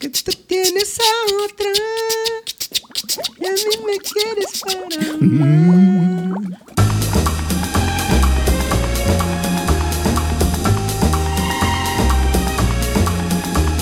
[0.00, 1.66] Que tú tienes a otra.
[3.38, 4.98] Y a mí me quieres para.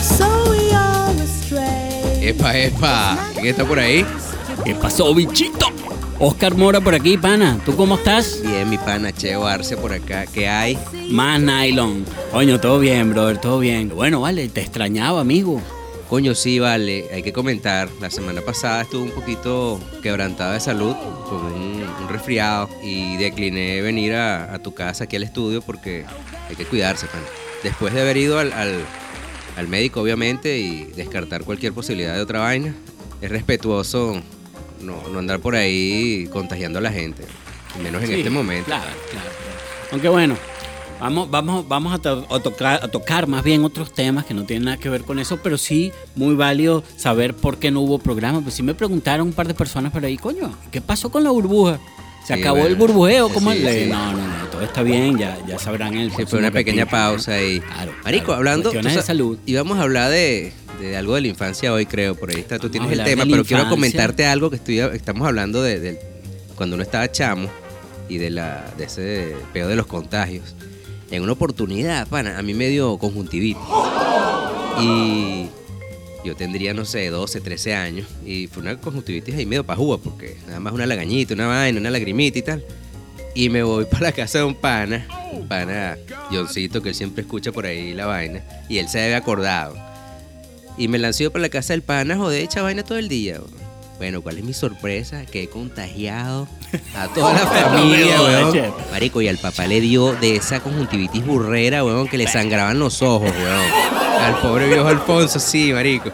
[0.03, 2.29] So we all astray.
[2.31, 3.31] Epa, epa.
[3.35, 4.05] ¿Quién está por ahí?
[4.65, 5.67] ¿Qué pasó, bichito?
[6.19, 7.61] Oscar Mora por aquí, pana.
[7.65, 8.43] ¿Tú cómo estás?
[8.43, 10.27] Bien, mi pana Cheo Arce por acá.
[10.27, 10.77] ¿Qué hay?
[11.11, 12.05] Más nylon.
[12.33, 13.91] Coño, todo bien, brother, todo bien.
[13.91, 15.63] Bueno, vale, te extrañaba, amigo.
[16.09, 17.07] Coño, sí, vale.
[17.13, 17.89] Hay que comentar.
[18.01, 20.95] La semana pasada estuve un poquito quebrantado de salud
[21.29, 26.07] con un, un resfriado y decliné venir a, a tu casa aquí al estudio porque
[26.49, 27.25] hay que cuidarse, pana.
[27.63, 28.85] Después de haber ido al, al-
[29.57, 32.75] al médico, obviamente, y descartar cualquier posibilidad de otra vaina,
[33.21, 34.23] es respetuoso
[34.81, 37.25] no, no andar por ahí contagiando a la gente.
[37.83, 38.67] Menos en Sí, este momento.
[38.67, 39.59] Claro, claro, claro.
[39.91, 40.37] Aunque bueno,
[41.01, 44.45] vamos, vamos, vamos a, to- a tocar, a tocar más bien otros temas que no
[44.45, 47.99] tienen nada que ver con eso, pero sí muy válido saber por qué no hubo
[47.99, 48.41] programa.
[48.41, 51.31] Pues sí me preguntaron un par de personas por ahí, coño, ¿qué pasó con la
[51.31, 51.79] burbuja?
[52.27, 53.29] ¿Se Sí, acabó bueno, el burbujeo?
[53.31, 53.87] ¿Cómo sí, sí.
[53.89, 57.33] No, no, no, todo está bien, ya, ya sabrán el próximo fue una pequeña pausa
[57.35, 57.61] ahí.
[57.61, 58.39] Claro, Marico, claro.
[58.39, 58.63] hablando.
[58.71, 59.39] Cuestiones de sa- salud.
[59.47, 62.15] Íbamos a hablar de, de algo de la infancia hoy, creo.
[62.17, 62.59] Por ahí está.
[62.59, 65.99] Tú Vamos tienes el tema, pero quiero comentarte algo que estoy, estamos hablando de,
[66.55, 67.49] cuando uno estaba chamo
[68.11, 70.55] y de, la, de ese peo de los contagios.
[71.11, 73.63] En una oportunidad, pana, a mí me dio conjuntivitis.
[74.81, 75.47] Y
[76.25, 78.07] yo tendría, no sé, 12, 13 años.
[78.25, 81.91] Y fue una conjuntivitis ahí medio pajúa, porque nada más una lagañita, una vaina, una
[81.91, 82.65] lagrimita y tal.
[83.35, 85.97] Y me voy para la casa de un pana, un pana
[86.31, 88.43] Johncito, que él siempre escucha por ahí la vaina.
[88.69, 89.77] Y él se había acordado.
[90.77, 93.41] Y me lancé para la casa del pana, joder, echa vaina todo el día.
[93.97, 95.27] Bueno, ¿cuál es mi sorpresa?
[95.27, 96.47] Que he contagiado
[96.97, 98.75] a toda la familia, weón.
[98.91, 103.03] Marico, y al papá le dio de esa conjuntivitis burrera, weón, que le sangraban los
[103.03, 104.23] ojos, weón.
[104.23, 106.11] Al pobre viejo Alfonso, sí, marico.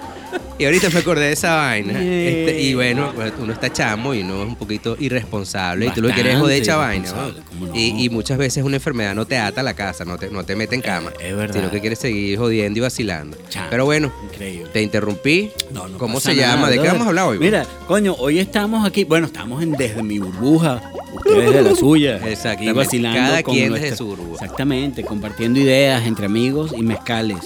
[0.59, 1.93] Y ahorita me acordé de esa vaina.
[1.93, 5.87] Este, y bueno, pues, uno está chamo y uno es un poquito irresponsable.
[5.87, 7.09] y tú lo que quieres es joder echa vaina.
[7.75, 10.45] Y, y muchas veces una enfermedad no te ata a la casa, no te, no
[10.45, 11.11] te mete en cama.
[11.21, 11.57] Eh, es verdad.
[11.57, 13.37] Sino que quieres seguir jodiendo y vacilando.
[13.49, 14.71] Chamo, Pero bueno, Increíble.
[14.73, 15.51] te interrumpí.
[15.73, 16.71] No, no ¿Cómo se nada, llama?
[16.71, 17.39] ¿De qué vamos a hablar hoy?
[17.39, 20.81] Mira, coño, hoy estamos aquí, bueno, estamos en Desde mi burbuja,
[21.15, 22.17] ustedes de la suya.
[22.19, 24.45] Exactamente, Aquí vacilando cada con quien desde su burbuja.
[24.45, 27.39] Exactamente, compartiendo ideas entre amigos y mezcales.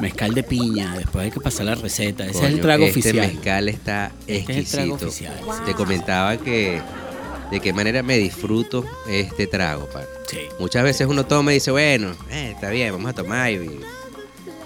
[0.00, 2.24] Mezcal de piña, después hay que pasar la receta.
[2.26, 3.26] Ese es el trago este oficial.
[3.28, 4.76] mezcal está Este es el exquisito.
[4.76, 6.80] trago oficial, sí, Te comentaba que
[7.50, 10.04] de qué manera me disfruto este trago, pan.
[10.28, 10.38] Sí.
[10.58, 13.50] Muchas veces uno toma y dice, bueno, eh, está bien, vamos a tomar.
[13.52, 13.80] y-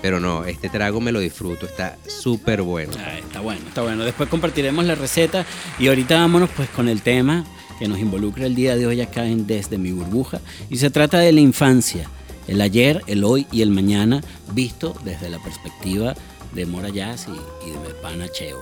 [0.02, 2.92] Pero no, este trago me lo disfruto, está súper bueno.
[2.98, 4.02] Ah, está bueno, está bueno.
[4.04, 5.44] Después compartiremos la receta
[5.78, 7.44] y ahorita vámonos pues con el tema
[7.78, 10.40] que nos involucra el día de hoy acá en Desde mi burbuja.
[10.70, 12.08] Y se trata de la infancia,
[12.46, 16.14] el ayer, el hoy y el mañana, visto desde la perspectiva
[16.52, 18.58] de Mora y, de pana Cheo.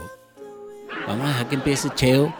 [1.06, 2.34] Vamos a dejar que empiece Cheo.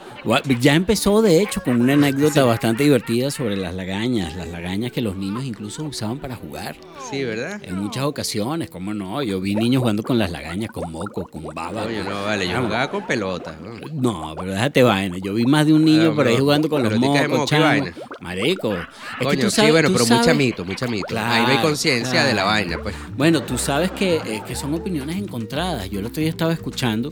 [0.61, 5.01] Ya empezó de hecho con una anécdota bastante divertida sobre las lagañas, las lagañas que
[5.01, 6.77] los niños incluso usaban para jugar.
[7.11, 7.61] Sí, ¿verdad?
[7.63, 9.23] En muchas ocasiones, ¿cómo no?
[9.23, 11.85] Yo vi niños jugando con las lagañas, con moco, con baba.
[11.85, 13.57] Oye, con- no, vale, yo jugaba con pelota.
[13.63, 14.29] ¿no?
[14.29, 15.17] No, pero déjate vaina.
[15.23, 17.93] Yo vi más de un niño Ah, por ahí jugando con los mocos, moco vaina.
[18.21, 18.75] Marico.
[18.75, 18.87] es
[19.21, 21.07] que Coño, tú sí, bueno, tú pero muy sabes- chamito, muy chamito.
[21.17, 22.49] Ahí no hay Claro, conciencia de la claro.
[22.49, 22.95] vaina, pues.
[23.17, 25.89] Bueno, tú sabes que, eh, que son opiniones encontradas.
[25.91, 27.09] Yo el otro día estaba escuchando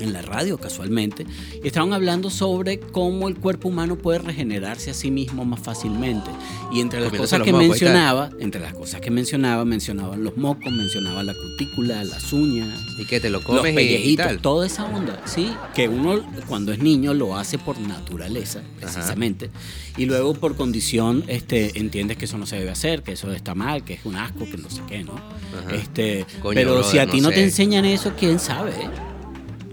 [0.00, 1.26] en la radio casualmente
[1.62, 6.30] y estaban hablando sobre cómo el cuerpo humano puede regenerarse a sí mismo más fácilmente.
[6.72, 10.22] Y entre las Comiéndose cosas los que y mencionaba, entre las cosas que mencionaba, mencionaban
[10.24, 12.68] los mocos, mencionaba la cutícula, las uñas,
[12.98, 14.38] Y que te lo los comes y- y, pellejitos, tal.
[14.40, 19.50] toda esa onda, sí, que uno cuando es niño lo hace por naturaleza, precisamente,
[19.96, 23.54] y luego por condición este, entiendes que eso no se debe hacer, que eso está
[23.54, 25.12] mal, que es un asco, que no sé qué, ¿no?
[25.14, 25.74] Ajá.
[25.74, 28.72] Este, Coño, pero si a ti no no, te enseñan eso, quién sabe.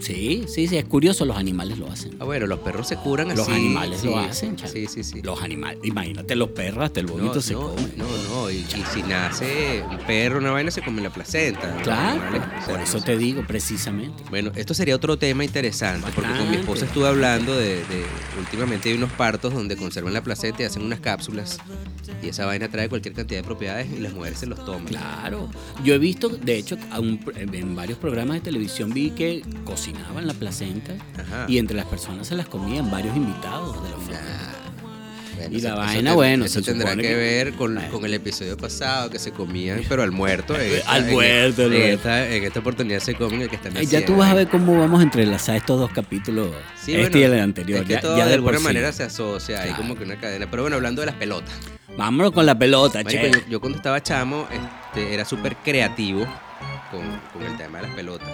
[0.00, 2.12] Sí, sí, sí, es curioso, los animales lo hacen.
[2.20, 3.36] Ah, bueno, los perros se curan así.
[3.38, 4.72] Los animales sí, lo hacen, chamo.
[4.72, 5.22] Sí, sí, sí.
[5.22, 7.88] Los animales, imagínate los perros, hasta el bonito no, se no, come.
[7.96, 11.72] no, no, y, y si nace un perro, una vaina, se come la placenta.
[11.72, 14.22] los Claro, animales, por eso te digo, precisamente.
[14.30, 18.06] Bueno, esto sería otro tema interesante, porque con mi esposa estuve hablando de, de-
[18.38, 21.58] últimamente hay unos partos donde conservan la placenta y hacen unas cápsulas,
[22.22, 24.84] y esa vaina trae cualquier cantidad de propiedades y las mujeres se los toman.
[24.86, 25.48] Claro.
[25.84, 30.34] Yo he visto, de hecho, un- en varios programas de televisión vi que cocinaban la
[30.34, 31.46] placenta Ajá.
[31.48, 34.20] y entre las personas se las comían varios invitados de la familia.
[35.36, 39.08] Bueno, Y la eso- vaina, bueno, Eso tendrá que que- ver con, el episodio pasado
[39.08, 40.56] que se comían, pero al muerto.
[40.58, 43.68] en esta- Al en- muerto, en, esta, en esta oportunidad se comen el que está
[43.80, 46.48] Eh, ya tú vas a ver cómo vamos a entrelazar estos dos capítulos,
[46.82, 47.80] Sí, este bueno, y el anterior.
[47.82, 48.64] Es que ya, todo ya de, alguna sí.
[48.64, 49.82] manera se asocia, hay Claro.
[49.82, 50.50] como que una cadena.
[50.50, 51.54] Pero bueno, hablando de las pelotas.
[51.98, 53.30] Vámonos con la pelota, Marico, che.
[53.32, 56.24] yo, yo cuando estaba chamo este, era súper creativo
[56.92, 57.02] con,
[57.32, 58.28] con el tema de las pelotas.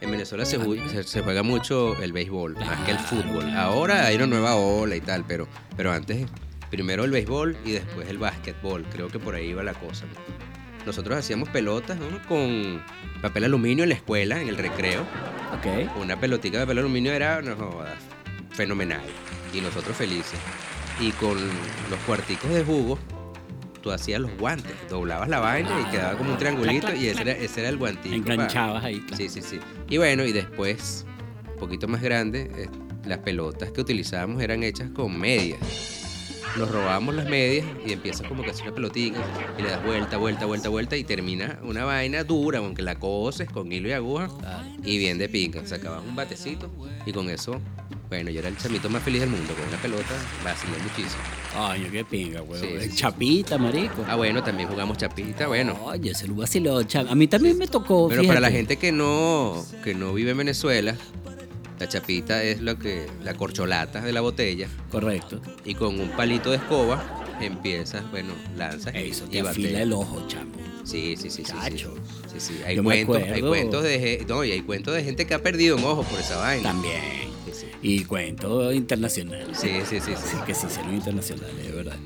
[0.00, 3.50] En Venezuela se, ju- se- se juega mucho el béisbol, más que el fútbol.
[3.56, 6.26] Ahora hay una nueva ola y tal, pero, pero antes,
[6.70, 8.84] primero el béisbol y después el básquetbol.
[8.92, 10.04] Creo que por ahí iba la cosa.
[10.04, 10.84] ¿no?
[10.86, 12.06] Nosotros hacíamos pelotas ¿no?
[12.28, 12.82] con
[13.22, 15.00] papel aluminio en la escuela, en el recreo.
[15.56, 15.96] Ok.
[16.02, 17.94] Una pelotica de papel aluminio era, no jodas,
[18.50, 19.00] fenomenal.
[19.54, 20.38] Y nosotros felices.
[21.00, 21.36] Y con
[21.90, 22.98] los cuarticos de jugo,
[23.82, 27.22] tú hacías los guantes, doblabas la vaina y quedaba como un triangulito clac, y ese
[27.22, 28.26] era, ese era el guantico.
[28.26, 28.34] pa.
[28.34, 29.04] Enganchabas ahí.
[29.16, 29.60] Sí, sí, sí.
[29.88, 31.06] Y bueno, y después,
[31.52, 32.68] un poquito más grande, eh,
[33.04, 35.60] las pelotas que utilizábamos eran hechas con medias.
[36.56, 39.18] Nos robábamos las medias y empiezas como que hacer una pelotita
[39.58, 43.48] y le das vuelta, vuelta, vuelta, vuelta y termina una vaina dura, aunque la coses
[43.48, 44.28] con hilo y aguja
[44.84, 45.64] y bien de pinga.
[45.66, 46.68] Sacabas un batecito
[47.06, 47.60] y con eso,
[48.08, 51.22] bueno, yo era el chamito más feliz del mundo, con una pelota vacilé muchísimo.
[51.54, 52.40] Ay, qué pinga.
[52.54, 52.96] Sí, sí, sí.
[52.96, 54.04] Chapita, marico.
[54.08, 55.78] Ah, bueno, también jugamos chapita, bueno.
[55.84, 58.08] Oye, se lo vaciló, chap- A mí también me tocó.
[58.08, 60.96] Pero para la gente que no, que no vive en Venezuela,
[61.78, 65.40] la chapita es lo que, la corcholata de la botella Correcto.
[65.64, 69.92] y con un palito de escoba empiezas, bueno, lanzas y- Eso y te afila el
[69.92, 70.52] ojo, chamo.
[70.84, 71.52] Sí, sí, sí, sí, sí.
[71.52, 71.94] Chacho.
[72.32, 72.54] Sí, sí.
[72.66, 75.76] Hay Yo cuentos, hay cuentos de, no, y hay cuentos de gente que ha perdido
[75.76, 76.62] un ojo por esa vaina.
[76.62, 77.28] También.
[77.46, 77.66] Sí, sí.
[77.82, 79.46] Y cuento internacional.
[79.54, 80.36] Sí, sí, sí, sí.
[80.46, 81.96] Que sí hicieron internacionales, de verdad.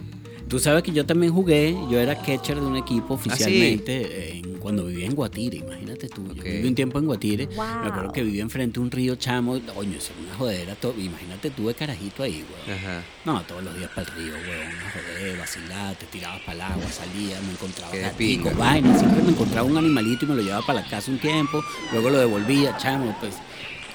[0.49, 4.85] Tú sabes que yo también jugué, yo era catcher de un equipo oficialmente en- cuando
[4.85, 6.43] vivía en Guatire, imagínate Ok.
[6.45, 7.57] viví un tiempo en Guatire, Wow.
[7.83, 10.95] me acuerdo que vivía enfrente de un río chamo, coño, eso era una jodera, todo,
[10.99, 12.77] imagínate tú de carajito ahí, güey.
[12.79, 13.03] Ajá.
[13.25, 16.61] No, todos los días para el río, güey, una joder, vacilar, te tirabas para el
[16.63, 20.67] agua, salías, me encontraba gaticos, vainas, siempre me encontraba un animalito y me lo llevaba
[20.67, 21.63] para la casa un tiempo,
[21.93, 23.35] luego lo devolvía, chamo, pues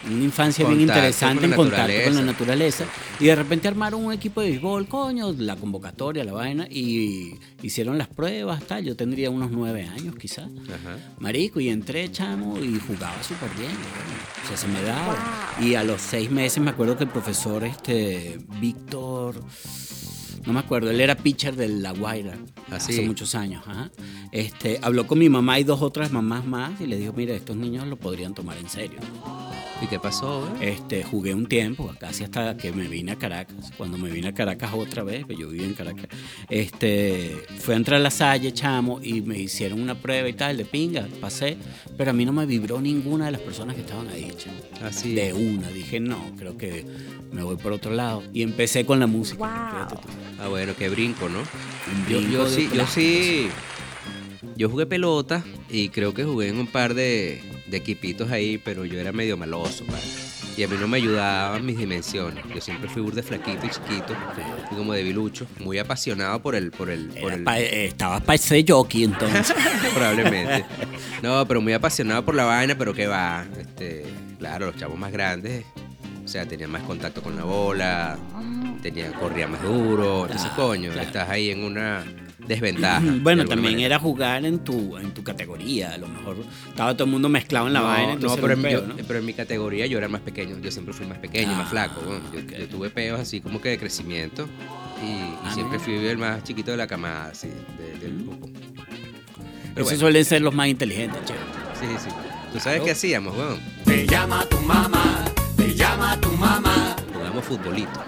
[0.09, 2.86] una infancia bien interesante en contacto con la naturaleza.
[3.19, 7.98] Y de repente armaron un equipo de béisbol, coño, la convocatoria, la vaina, y hicieron
[7.98, 8.83] las pruebas, tal.
[8.86, 10.50] Yo tendría unos nueve años quizás.
[10.68, 10.98] Ajá.
[11.19, 13.71] Marico, y entré, chamo, y jugaba súper bien.
[14.44, 15.15] O sea, se me daba.
[15.62, 19.36] Y a los seis meses me acuerdo que el profesor, este, Víctor,
[20.45, 22.36] no me acuerdo, él era pitcher de La Guaira
[22.69, 23.63] Ah, hace muchos años.
[23.68, 23.89] ajá.
[24.31, 27.56] Este, habló con mi mamá y dos otras mamás más y le dijo, mira, estos
[27.56, 29.00] niños lo podrían tomar en serio.
[29.81, 30.50] ¿Y qué pasó?
[30.50, 30.69] güey?
[30.69, 33.71] Este, jugué un tiempo, casi hasta que me vine a Caracas.
[33.77, 36.07] Cuando me vine a Caracas otra vez, pues yo vivía en Caracas,
[36.50, 40.57] este, fue a entrar a la Salle, chamo, y me hicieron una prueba y tal,
[40.57, 41.57] de pinga, pasé,
[41.95, 44.57] pero a mí no me vibró ninguna de las personas que estaban ahí, chamo.
[44.83, 45.13] Así.
[45.13, 46.85] De una, dije, no, creo que
[47.31, 48.24] me voy por otro lado.
[48.33, 49.88] Y empecé con la música.
[49.89, 50.00] Wow.
[50.39, 51.39] Ah, bueno, qué brinco, ¿no?
[51.39, 53.50] Un brinco yo sí, yo sí.
[54.56, 58.86] Yo jugué pelota y creo que jugué en un par de, de equipitos ahí, pero
[58.86, 60.01] yo era medio maloso, padre.
[60.56, 62.44] Y a mí no me ayudaban mis dimensiones.
[62.54, 64.16] Yo siempre fui burde flaquito y chiquito,
[64.72, 68.36] y como debilucho, muy apasionado por el, por el, por el, pa- eh, estabas para
[68.36, 69.54] ese jockey entonces.
[69.94, 70.66] probablemente.
[71.22, 74.04] No, pero muy apasionado por la vaina, pero que va, este,
[74.39, 75.63] claro, los chavos más grandes,
[76.25, 78.18] o sea, tenían más contacto con la bola,
[78.81, 81.07] tenían, corría más duro, entonces Claro, coño, claro.
[81.07, 82.04] estás ahí en una
[82.48, 83.02] desventaja.
[83.02, 83.86] de Bueno, también manera.
[83.96, 85.94] era jugar en tu, en tu categoría.
[85.94, 86.38] A lo mejor
[86.70, 88.16] estaba todo el mundo mezclado en la no, vaina.
[88.16, 88.96] no, pero, en, yo- ¿no?
[89.08, 90.58] pero en mi categoría yo era más pequeño.
[90.60, 92.02] Yo siempre fui más pequeño, Ah, más flaco.
[92.06, 94.48] bueno, yo, tuve peos así como que de crecimiento
[95.04, 98.50] y, y Ah, siempre fui el más chiquito de la camada, así, de- del grupo.
[98.54, 101.34] Pero Esos bueno, suelen ser los más inteligentes, che.
[101.80, 102.10] sí, sí.
[102.54, 103.60] ¿Tú sabes qué hacíamos, weón?
[103.86, 105.25] Te llama tu mamá,
[105.56, 106.96] te llama tu mamá.
[107.13, 108.01] Jugábamos futbolito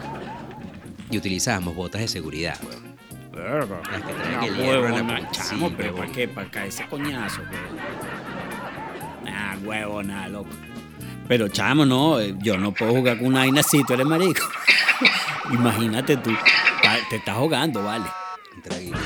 [1.11, 2.88] y utilizábamos botas de seguridad, weón.
[3.49, 5.31] Las que la punta.
[5.31, 5.95] chamo, pero.
[5.95, 6.27] ¿para qué?
[6.27, 7.79] ¿Para caer ese coñazo, huevón?
[9.27, 10.49] Ah, huevo, nada, loco.
[11.27, 14.41] Pero, chamo, no, eh, yo no puedo jugar con una vaina así, tú eres marico.
[15.51, 16.31] Imagínate tú,
[17.09, 18.05] te estás ahogando, vale.
[18.55, 18.99] Un traguito.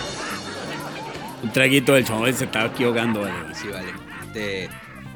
[1.43, 3.55] Un traguito del chamo se estaba aquí ahogando, vale.
[3.55, 4.69] Sí, vale.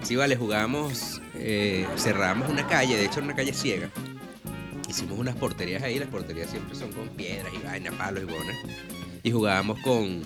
[0.04, 3.90] Sí, vale, jugamos, eh, cerramos una calle, de hecho, una calle ciega.
[4.88, 8.56] Hicimos unas porterías ahí, las porterías siempre son con piedras y vainas, palos y bonas.
[9.24, 10.24] Y jugábamos con,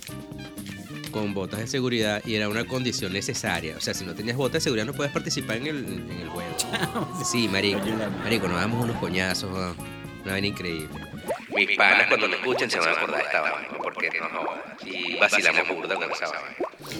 [1.12, 3.76] con botas de seguridad y era una condición necesaria.
[3.78, 6.30] O sea, si no tenías botas de seguridad no puedes participar en el, en el
[6.30, 6.56] juego.
[7.24, 7.82] Sí, marico.
[8.24, 9.76] Marico, nos damos unos coñazos, weón.
[10.24, 10.90] una vaina increíble.
[11.56, 14.88] Mis panas cuando me escuchen se van a acordar de esta vaina, porque no.
[14.90, 16.56] Y vacilamos burda con esa vaina.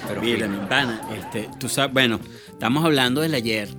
[0.08, 2.20] Pero Mira, mi pana, este, tú sabes, bueno,
[2.50, 3.70] estamos hablando del ayer.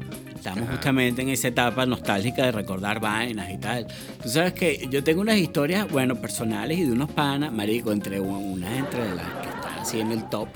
[0.45, 3.87] Estamos justamente en esa etapa nostálgica de recordar vainas y tal.
[4.21, 8.19] Tú sabes que yo tengo unas historias, bueno, personales y de unos panas, marico, entre
[8.19, 10.49] unas entre las que están así en el top.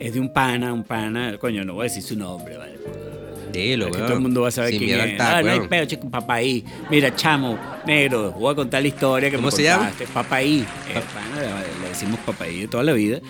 [0.00, 2.72] Es de un pana, un pana, coño, no voy a decir su nombre, ¿vale?
[3.52, 5.16] Dilo, Es que todo el mundo va a saber Sin quién es.
[5.16, 6.64] taco, Ah, no hay peo, chico, papaí.
[6.90, 7.56] Mira, chamo,
[7.86, 9.90] negro, voy a contar la historia que ¿Cómo me se llama?
[9.90, 10.06] contaste.
[10.12, 10.58] Papaí.
[10.60, 13.20] Eh, pana, le, decimos papaí de toda la vida.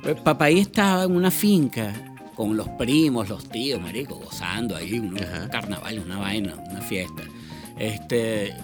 [0.00, 1.92] Pues, Papaí estaba en una finca
[2.40, 5.14] con los primos, los tíos, marico, gozando ahí, un
[5.52, 7.22] carnaval, una vaina, una fiesta.
[7.78, 8.54] Este,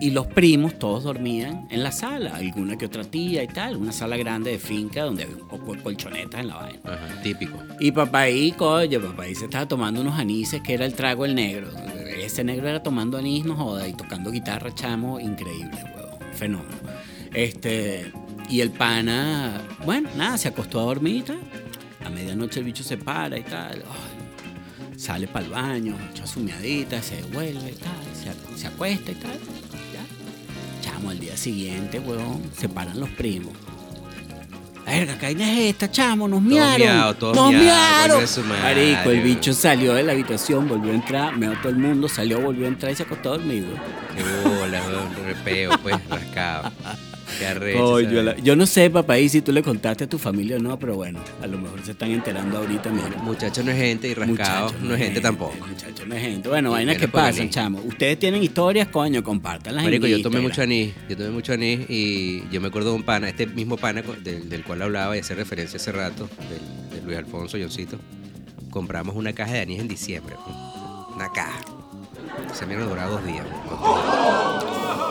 [0.00, 3.92] y los primos todos dormían en la sala, alguna que otra tía y tal, una
[3.92, 6.80] sala grande de finca donde había un poco de colchonetas en la vaina.
[6.82, 7.56] Ajá, típico.
[7.78, 11.24] Y papá ahí, coño, papá ahí se estaba tomando unos anises que era el trago
[11.24, 11.68] el negro.
[12.20, 16.78] Ese negro era tomando anís, no joda, y tocando guitarra, chamo, increíble, huevón, un fenómeno.
[17.32, 18.10] Este,
[18.48, 21.59] y el pana, bueno, nada, se acostó a dormir y tal.
[22.04, 23.82] A medianoche el bicho se para y tal.
[24.96, 29.14] sale para el baño, echa su miadita, se vuelve y tal, se, se acuesta y
[29.14, 29.32] tal.
[29.92, 30.82] Ya.
[30.82, 33.52] Chamo, al día siguiente, huevón, se paran los primos.
[34.86, 36.26] Verga, ¿qué es esta, chamo?
[36.26, 37.16] Nos miaron.
[37.16, 38.24] todos nos miaron.
[38.62, 39.24] Marico, el weón.
[39.24, 42.68] bicho salió de la habitación, volvió a entrar, meó todo el mundo, salió, volvió a
[42.68, 43.78] entrar y se acostó a dormir, güey.
[44.16, 46.72] Qué bola, weón, repeo, pues, rascado.
[47.40, 50.78] Qué yo no sé, papá, y si tú le contaste a tu familia o no,
[50.78, 53.08] pero bueno, a lo mejor se están enterando ahorita, mira.
[53.22, 55.54] Muchacho no es gente y rascado no es gente tampoco.
[55.66, 56.48] Muchacho, no es gente.
[56.48, 57.54] Bueno, vainas que con pasan, anís.
[57.54, 57.80] chamo.
[57.80, 61.80] Ustedes tienen historias, coño, compártanlas en Marico, yo tomé mucho anís, yo tomé mucho anís
[61.88, 65.20] y yo me acuerdo de un pana, este mismo pana del, del cual hablaba y
[65.20, 67.98] hace referencia hace rato, del, de Luis Alfonso Yoncito.
[68.70, 70.56] Compramos una caja de anís en diciembre, pues.
[71.16, 71.60] una caja.
[72.52, 73.44] Se me durado dos días.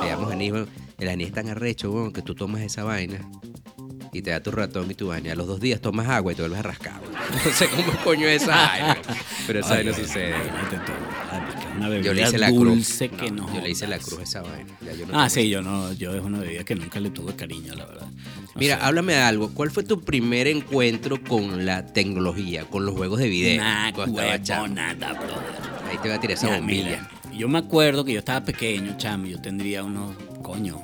[0.04, 0.54] Le damos anís.
[1.00, 3.20] El anís es tan arrecho, weón, que tú tomas esa vaina
[4.12, 5.32] y te da tu ratón y tu vaina.
[5.32, 7.00] A los dos días tomas agua y te vuelves a rascar.
[7.02, 7.14] weón.
[7.46, 8.98] No sé cómo coño es esa vaina,
[9.46, 10.34] pero esa vaina sucede.
[11.78, 12.98] Una bebida Yo le hice la cruz.
[12.98, 13.56] que No, no.
[13.56, 14.74] yo le hice la cruz a esa vaina.
[14.82, 17.36] Ya yo no Ah, sí, yo no, yo es una bebida que nunca le tuve
[17.36, 18.08] cariño, la verdad.
[18.56, 18.84] Mira, sé.
[18.84, 19.54] háblame de algo.
[19.54, 23.62] ¿Cuál fue tu primer encuentro con la tecnología, con los juegos de video?
[23.64, 24.12] Nah, huevo,
[24.68, 25.38] nada, brother.
[25.90, 26.84] Ahí te voy a tirar esa Mira, bombilla.
[27.30, 30.82] mira, yo me acuerdo que yo estaba pequeño, chamo, yo tendría unos, coño,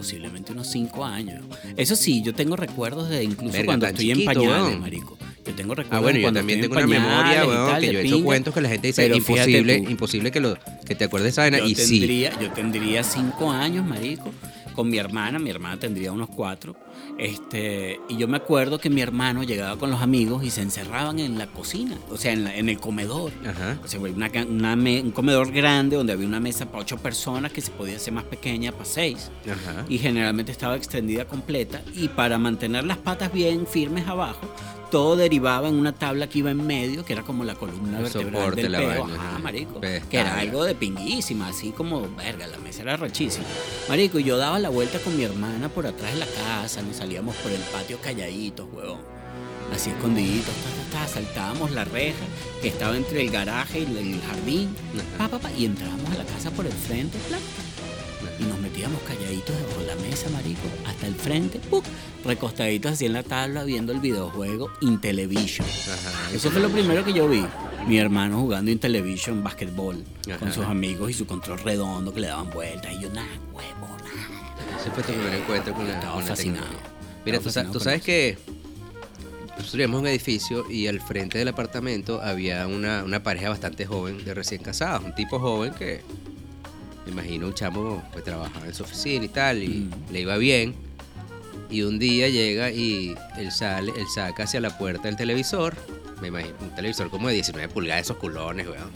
[0.00, 1.44] posiblemente unos 5 años.
[1.76, 4.80] Eso sí, yo tengo recuerdos de incluso Verga, cuando estoy chiquito, en pañales, weón.
[4.80, 5.18] marico.
[5.44, 7.92] Yo tengo recuerdos Ah, bueno, yo cuando también tengo en una memoria, weón, tal, que
[7.92, 8.24] yo he hecho pinga.
[8.24, 11.42] cuentos que la gente dice Pero imposible, imposible que, lo, que te acuerdes de esa
[11.42, 11.58] vaina.
[11.58, 11.98] yo Y sí.
[11.98, 14.32] tendría, yo tendría cinco años, marico,
[14.74, 15.38] con mi hermana.
[15.38, 16.74] Mi hermana tendría unos cuatro.
[17.20, 21.18] Este, y yo me acuerdo que mi hermano llegaba con los amigos y se encerraban
[21.18, 23.30] en la cocina, o sea, en, la- en el comedor.
[23.46, 23.78] Ajá.
[23.84, 26.96] O sea, una, ca- una me- un comedor grande donde había una mesa para ocho
[26.96, 29.30] personas que se podía hacer más pequeña para seis.
[29.44, 29.84] Ajá.
[29.86, 31.82] Y generalmente estaba extendida completa.
[31.94, 34.40] Y para mantener las patas bien firmes abajo,
[34.90, 38.04] todo derivaba en una tabla que iba en medio, que era como la columna El
[38.04, 38.88] vertebral del la peo.
[39.04, 39.38] vaina, Ajá, ajá.
[39.38, 39.80] marico.
[39.80, 43.44] Que era algo de pinguísima, así como, verga, la mesa era rechísima.
[43.88, 46.96] Marico, y yo daba la vuelta con mi hermana por atrás de la casa, nos
[46.96, 48.98] salíamos por el patio calladitos, huevón.
[49.74, 50.52] Así escondiditos,
[50.92, 52.24] ta, ta, ta, saltábamos la reja
[52.60, 54.74] que estaba entre el garaje y el jardín,
[55.16, 57.38] pa, pa, pa, y entrábamos a la casa por el frente, nos
[58.80, 61.84] metíamos calladitos debajo de la mesa, marico, hasta el frente, ¡puc!
[62.24, 65.66] recostaditos así en la tabla viendo el videojuego Intellivision.
[65.68, 66.34] Ajá.
[66.34, 67.44] Eso fue lo primero que yo vi.
[67.86, 70.02] Mi hermano jugando Intellivision basquetbol
[70.38, 72.90] con sus amigos y su control redondo que le daban vueltas.
[72.94, 74.80] Y yo, nada, huevo, nada.
[74.80, 76.66] Ese fue tu primer encuentro con la, Estaba con fascinado.
[77.26, 78.38] Mira, Estaba tú, fascinado sabes que
[79.74, 84.32] en un edificio y al frente del apartamento había una, una pareja bastante joven de
[84.32, 86.00] recién casados, un tipo joven que
[87.06, 90.12] me imagino un chamo pues trabajaba en su oficina y tal y Mm.
[90.12, 90.74] le iba bien
[91.70, 95.76] y un día llega y él sale, él saca hacia la puerta del televisor,
[96.20, 98.90] me imagino un televisor como de 19 pulgadas, esos culones, weón,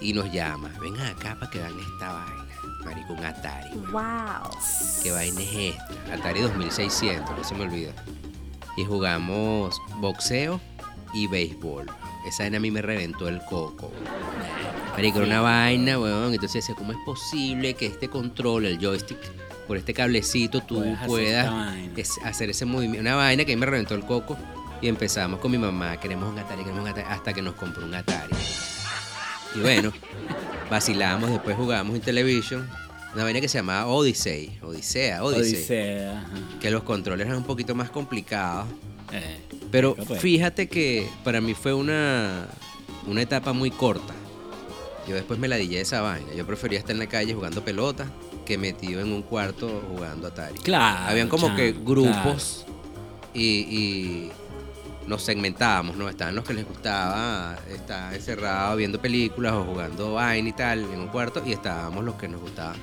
[0.00, 2.46] y nos llama, vengan acá para que vean esta vaina,
[2.84, 3.92] marico, un Atari, weón.
[3.92, 4.50] Wow.
[5.02, 6.14] ¿Qué vaina es esta?
[6.14, 7.92] Atari 2600, no se me olvida.
[8.78, 10.60] Y jugamos boxeo
[11.12, 11.86] y béisbol.
[12.26, 13.90] Esa vaina a mí me reventó el coco.
[14.92, 16.32] Marico, era una vaina, weón.
[16.34, 19.18] Entonces decía, ¿cómo es posible que este control, el joystick,
[19.66, 23.00] por este cablecito tú Puedes puedas es- hacer ese movimiento?
[23.00, 24.36] Una vaina que a mí me reventó el coco.
[24.80, 27.84] Y empezamos con mi mamá, queremos un Atari, queremos un Atari, hasta que nos compró
[27.84, 28.34] un Atari.
[29.54, 29.92] Y bueno,
[30.70, 32.68] vacilamos, después jugamos en Television.
[33.14, 35.54] Una vaina que se llamaba Odyssey, Odisea, Odyssey.
[35.54, 36.28] Odisea, ajá.
[36.60, 38.66] Que los controles eran un poquito más complicados.
[39.12, 39.38] Eh,
[39.70, 40.20] Pero Rico, pues.
[40.20, 42.48] fíjate que para mí fue una,
[43.06, 44.14] una etapa muy corta.
[45.08, 46.32] Yo después me la dije esa vaina.
[46.34, 48.06] Yo prefería estar en la calle jugando pelota
[48.46, 50.58] que metido en un cuarto jugando Atari.
[50.60, 51.06] Claro.
[51.10, 52.64] Habían como que grupos
[53.34, 54.32] y, y
[55.06, 56.08] nos segmentábamos, ¿no?
[56.08, 61.00] Estaban los que les gustaba estar encerrados viendo películas o jugando vaina y tal en
[61.00, 62.74] un cuarto y estábamos los que nos gustaba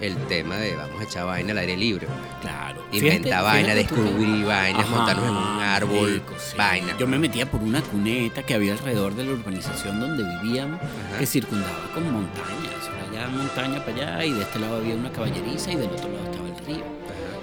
[0.00, 2.06] el tema de vamos a echar vaina al aire libre.
[2.40, 2.84] Claro.
[2.92, 6.56] Inventar vaina, descubrir vainas, montarnos en un árbol, marico, sí.
[6.56, 6.96] vaina.
[6.98, 11.18] Yo me metía por una cuneta que había alrededor de la urbanización donde vivíamos, Ajá.
[11.18, 12.74] que circundaba con montañas.
[13.10, 16.30] Allá montaña para allá y de este lado había una caballeriza y del otro lado
[16.30, 16.84] estaba el río.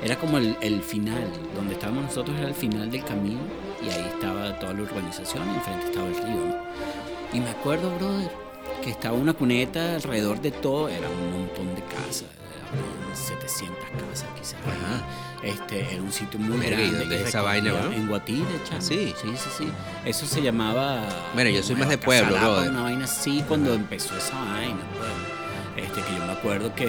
[0.04, 3.40] Era como el, el final, donde estábamos nosotros era el final del camino
[3.82, 6.58] y ahí estaba toda la urbanización y enfrente estaba el río, ¿no?
[7.34, 8.30] Y me acuerdo, brother,
[8.84, 12.26] que estaba una cuneta alrededor de todo, era un montón de casas,
[12.74, 13.78] eran 700
[14.10, 14.56] casas quizás.
[14.68, 15.04] Ajá.
[15.44, 16.98] Este, era un sitio muy ¿y grande.
[17.00, 17.94] dónde es esa vaina, weón?
[17.94, 18.82] En Guatire, chamo.
[18.82, 19.14] Sí.
[19.22, 19.68] Sí, sí, sí.
[20.06, 21.02] Eso se llamaba...
[21.34, 22.70] Bueno, yo soy más de pueblo, brother.
[22.72, 25.86] Una vaina así cuando empezó esa vaina, pues.
[25.86, 26.86] Este, que yo me acuerdo que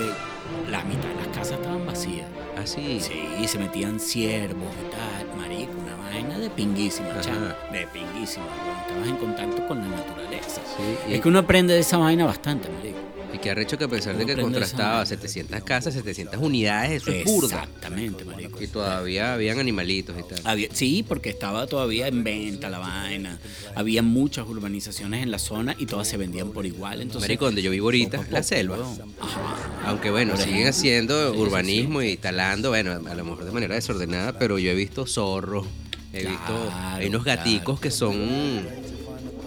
[0.70, 2.26] la mitad de las casas estaban vacías.
[2.56, 3.00] Ah, sí.
[3.00, 7.20] Sí, se metían ciervos y tal, marico, una vaina de pinguísima, Ajá.
[7.22, 8.46] chamo, de pinguísima.
[8.94, 10.60] Estabas en contacto con la naturaleza.
[10.76, 12.98] Sí, y- Es que uno aprende de esa vaina bastante, marico.
[13.32, 15.06] Y que arrecho que a pesar de que contrastaba vaina.
[15.06, 17.64] 700 casas, 700 unidades, eso es burda.
[17.64, 18.62] Exactamente, marico.
[18.62, 20.40] Y todavía habían animalitos y tal.
[20.44, 23.40] Había- sí, porque estaba todavía en venta la vaina.
[23.74, 27.02] Había muchas urbanizaciones en la zona y todas se vendían por igual.
[27.02, 28.76] Entonces, Marico, donde yo vivo ahorita, poco la selva.
[29.20, 29.56] Ajá.
[29.86, 34.60] Aunque bueno, siguen haciendo urbanismo y talando, bueno, a lo mejor de manera desordenada, pero
[34.60, 35.66] yo he visto zorros,
[36.12, 37.40] he Claro, visto, hay unos claro.
[37.42, 38.62] gaticos que son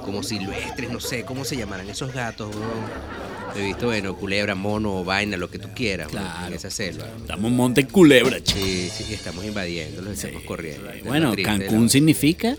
[0.07, 2.65] como silvestres, no sé cómo se llamarán esos gatos, bro.
[3.57, 6.47] He visto, bueno, culebra, mono, vaina, lo que tú quieras, bro, Claro.
[6.47, 7.05] en esa selva.
[7.19, 8.59] Estamos en Monte Culebra, chico.
[8.63, 10.89] Sí, sí, estamos invadiendo, los estamos corriendo.
[11.05, 12.55] Bueno, Cancún significa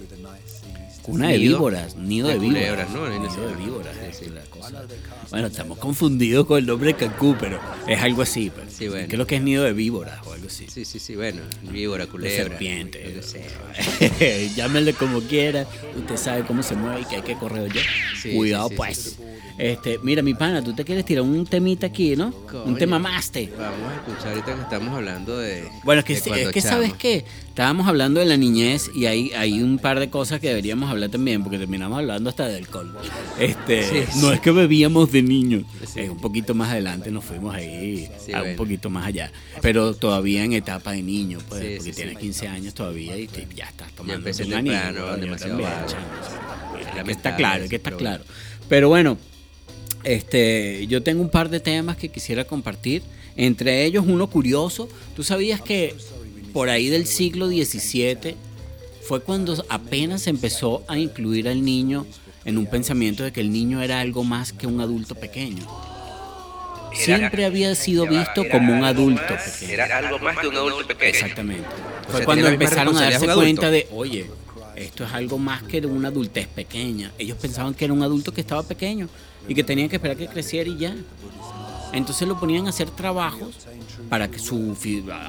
[1.08, 2.86] cuna de Nido víboras, nido de de víboras.
[2.86, 3.08] culebras, ¿no?
[3.08, 3.96] Nido de víboras.
[3.96, 4.82] Es la cosa.
[5.30, 8.50] Bueno, estamos confundidos con el nombre de Cancún, pero es algo así.
[8.50, 8.72] Pues.
[8.72, 9.06] Sí, bueno.
[9.08, 10.66] Creo que es nido de víboras o algo así.
[10.68, 12.36] Sí, sí, sí, bueno, víbora, de culebra.
[12.36, 12.98] serpiente.
[13.00, 14.50] qué sé.
[14.56, 15.66] Llámenle como quiera.
[15.96, 17.80] Usted sabe cómo se mueve y que hay que correr yo.
[18.20, 18.98] Sí, Cuidado, sí, sí, pues.
[18.98, 19.22] sí, sí.
[19.58, 22.30] Este, mira, mi pana, tú te quieres tirar un temita aquí, ¿no?
[22.30, 22.62] Coño.
[22.62, 23.52] Un tema maste.
[23.58, 25.68] Vamos a escuchar ahorita que estamos hablando de.
[25.82, 27.24] Bueno, es que, de es que ¿sabes qué?
[27.58, 31.10] Estábamos hablando de la niñez y hay, hay un par de cosas que deberíamos hablar
[31.10, 32.96] también, porque terminamos hablando hasta de alcohol.
[33.36, 34.34] Este, Sí, no sí.
[34.34, 35.64] es que bebíamos de niños.
[35.84, 36.02] Sí.
[36.02, 39.32] Eh, un poquito más adelante nos fuimos ahí, un poquito más allá.
[39.60, 42.20] Pero todavía en etapa de niño, pues, porque tienes sí.
[42.20, 45.68] 15 años todavía y te- ya estás tomando demasiado también,
[46.96, 48.22] Es que está claro, hay que pero claro.
[48.68, 49.18] Pero bueno,
[50.04, 53.02] este, yo tengo un par de temas que quisiera compartir.
[53.36, 54.88] Entre ellos, uno curioso.
[55.14, 55.94] ¿Tú sabías que
[56.52, 58.36] por ahí del siglo XVII
[59.02, 62.06] fue cuando apenas se empezó a incluir al niño
[62.44, 65.66] en un pensamiento de que el niño era algo más que un adulto pequeño?
[66.94, 69.72] Siempre había sido visto como un adulto pequeño.
[69.72, 71.10] Era algo más que un adulto pequeño.
[71.10, 71.68] Exactamente.
[72.08, 74.30] Fue cuando empezaron a darse cuenta de, oye,
[74.76, 77.12] esto es algo más que una adultez pequeña.
[77.18, 79.08] Ellos pensaban que era un adulto que estaba pequeño
[79.46, 80.94] y que tenían que esperar que creciera y ya.
[81.92, 83.54] Entonces lo ponían a hacer trabajos
[84.08, 84.76] para que su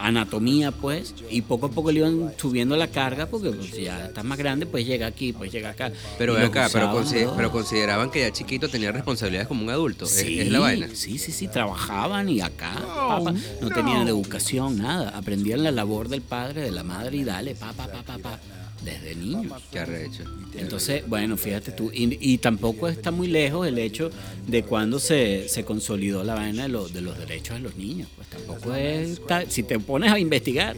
[0.02, 4.06] anatomía, pues, y poco a poco le iban subiendo la carga, porque pues, si ya
[4.06, 5.92] está más grande, pues llega aquí, pues llega acá.
[6.18, 6.92] Pero acá, pero,
[7.36, 10.06] pero consideraban que ya chiquito tenía responsabilidades como un adulto.
[10.06, 10.88] Es- Sí, es, la vaina.
[10.94, 15.10] Sí, sí, sí, trabajaban y acá, papá, no tenían educación, nada.
[15.18, 18.40] Aprendían la labor del padre, de la madre y dale, pa, pa, pa, pa, pa,
[18.84, 19.62] desde niños.
[19.72, 20.24] Qué arrecho.
[20.56, 24.10] Entonces, bueno, fíjate tú, y, y tampoco está muy lejos el hecho
[24.48, 28.08] de cuando se, se consolidó la vaina de, los de los derechos de los niños.
[28.16, 30.76] Pues tampoco es, si te pones a investigar,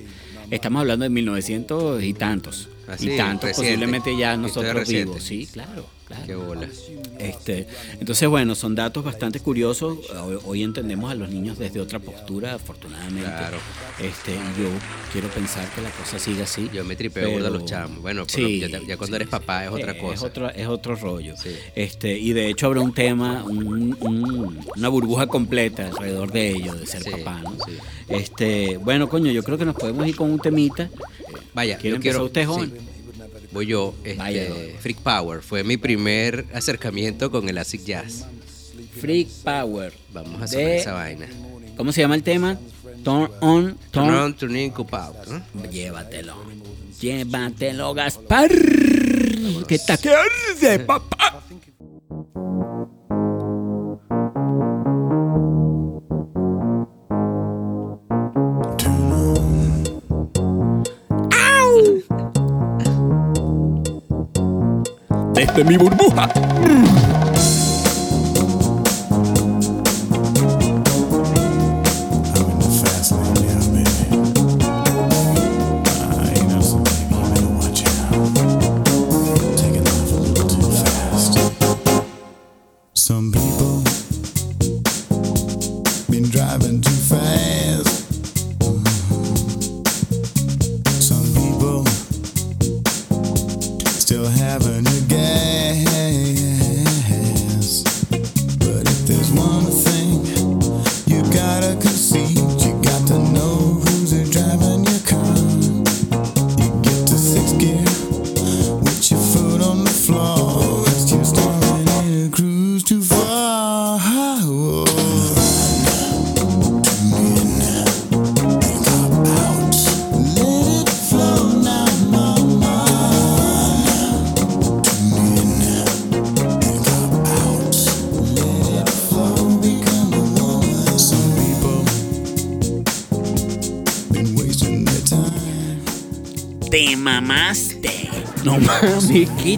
[0.50, 2.70] estamos hablando de 1900 y tantos.
[2.88, 3.70] Así, y tantos reciente.
[3.70, 5.24] posiblemente ya nosotros vivos.
[5.24, 6.26] Sí, claro, claro.
[6.28, 6.68] Qué bola.
[7.20, 7.68] Este,
[8.00, 9.98] entonces, bueno, son datos bastante curiosos.
[10.46, 13.22] Hoy, entendemos a los niños desde otra postura, afortunadamente.
[13.30, 13.58] Claro.
[14.00, 14.70] Este, y yo
[15.12, 16.70] quiero pensar que la cosa siga así.
[16.74, 18.02] Yo me tripeo a los chamos.
[18.02, 20.14] Bueno, pero Sí, ya, ya cuando sí, eres papá es otra Eh, cosa.
[20.16, 21.36] Es otro, es otro rollo.
[21.38, 21.56] Sí.
[21.76, 26.74] Este, y de hecho habrá un tema, un- un- una burbuja completa alrededor de ello,
[26.76, 27.52] de ser papá, ¿no?
[27.66, 27.74] sí.
[28.10, 30.90] Este, bueno, coño, yo creo que nos podemos ir con un temita.
[31.54, 32.26] Vaya, ¿Quiere yo quiero.
[32.26, 32.74] usted, joven?
[33.52, 33.94] Voy yo.
[34.04, 34.46] Este, Vaya.
[34.80, 38.26] Freak Power fue mi primer acercamiento con el acid jazz.
[39.00, 39.94] Freak Power.
[40.14, 41.28] Vamos a sonar de- esa vaina.
[41.78, 42.58] ¿Cómo se llama el tema?
[43.04, 45.70] Turn on, turn, Turn on, turn in, cup out, ¿no?
[45.70, 46.36] Llévatelo.
[47.00, 48.50] Llévatelo, Gaspar.
[49.68, 49.98] Que está
[50.62, 51.41] de papá.
[65.54, 66.30] Desde mi burbuja.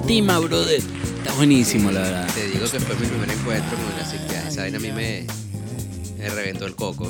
[0.07, 0.81] Tema, brother.
[1.17, 2.27] Está buenísimo, la verdad.
[2.33, 4.49] Te digo que fue mi primer encuentro con la psiquiatra.
[4.49, 5.25] Esa vaina a mí me,
[6.17, 7.09] me reventó el coco.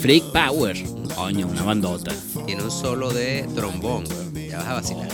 [0.00, 0.76] Freak Power.
[1.14, 2.12] Coño, una bandota.
[2.46, 4.04] Tiene un solo de trombón.
[4.34, 5.08] Ya vas a vacilar.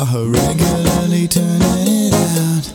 [0.00, 2.72] People are regularly turning it out.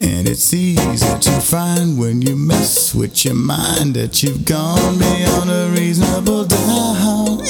[0.00, 5.50] And it's easy to find when you mess with your mind that you've gone beyond
[5.50, 7.40] a reasonable doubt.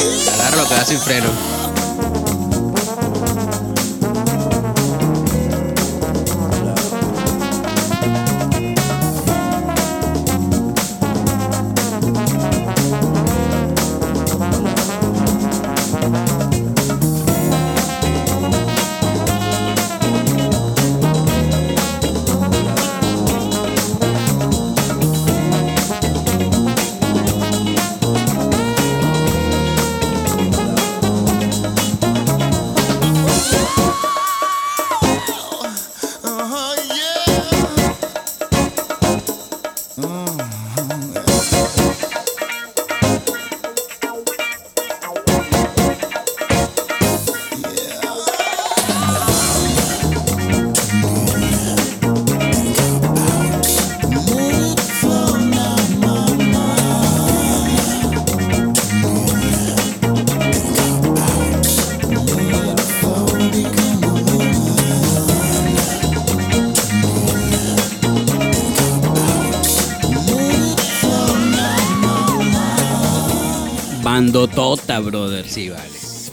[75.51, 75.83] Sí, vale.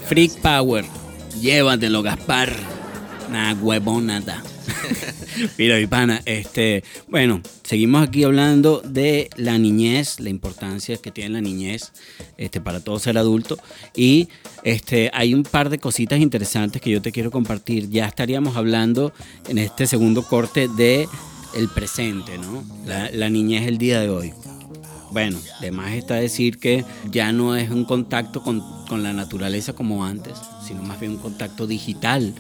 [0.06, 0.86] Freak Power.
[1.42, 2.56] Llévatelo, Gaspar.
[3.32, 4.44] Nah, huevonada.
[5.58, 11.32] Mira, mi pana, este, bueno, seguimos aquí hablando de la niñez, la importancia que tiene
[11.32, 11.94] la niñez
[12.38, 13.58] este, para todo ser adulto.
[13.96, 14.30] Y
[14.62, 17.90] este, hay un par de cositas interesantes que yo te quiero compartir.
[17.90, 19.14] Ya estaríamos hablando
[19.50, 21.08] en este segundo corte de
[21.56, 22.64] el presente, ¿no?
[22.86, 24.32] La, la niñez el día de hoy.
[25.10, 30.06] Bueno, además está decir que ya no es un contacto con, con la naturaleza como
[30.06, 30.34] antes,
[30.66, 32.34] sino más bien un contacto digital,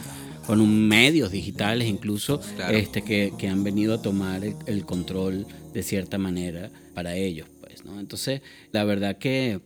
[0.45, 2.77] con un medios digitales incluso, Claro.
[2.77, 7.47] este, que, que han venido a tomar el, el control de cierta manera para ellos.
[7.61, 7.99] Pues, ¿no?
[7.99, 9.59] Entonces, la verdad que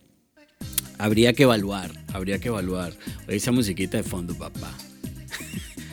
[0.98, 2.92] habría que evaluar, habría que evaluar.
[3.28, 4.72] Esa musiquita de fondo, papá.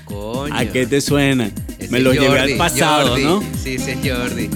[0.06, 0.56] Coño.
[0.56, 1.52] ¿A qué te suena?
[1.78, 3.23] Ese Me lo llevé al pasado, Jordi.
[3.23, 3.41] ¿no?
[3.56, 4.49] Sí, sí, es Jordi.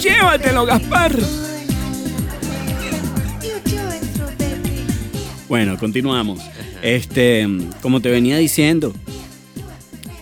[0.00, 1.14] Llévatelo, Gaspar.
[5.50, 6.38] Bueno, continuamos.
[6.80, 7.44] Este,
[7.82, 8.94] como te venía diciendo,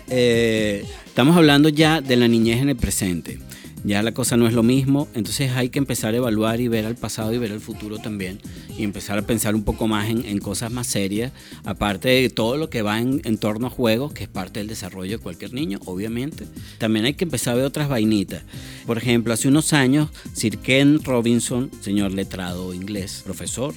[0.09, 3.39] eh, estamos hablando ya de la niñez en el presente.
[3.85, 6.87] Ya la cosa no es lo mismo, entonces hay que empezar a evaluar y ver
[6.87, 8.41] al pasado y ver al futuro también.
[8.79, 11.31] Y empezar a pensar un poco más en, cosas más serias,
[11.63, 14.67] aparte de todo lo que va en, en torno a juegos, que es parte del
[14.67, 16.47] desarrollo de cualquier niño, obviamente.
[16.79, 18.45] También hay que empezar a ver otras vainitas.
[18.87, 23.75] Por ejemplo, hace unos años, Sir Ken Robinson, señor letrado inglés, profesor,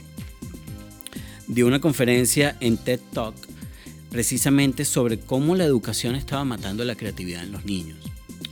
[1.54, 3.36] dio una conferencia en TED Talk
[4.10, 7.98] precisamente sobre cómo la educación estaba matando la creatividad en los niños.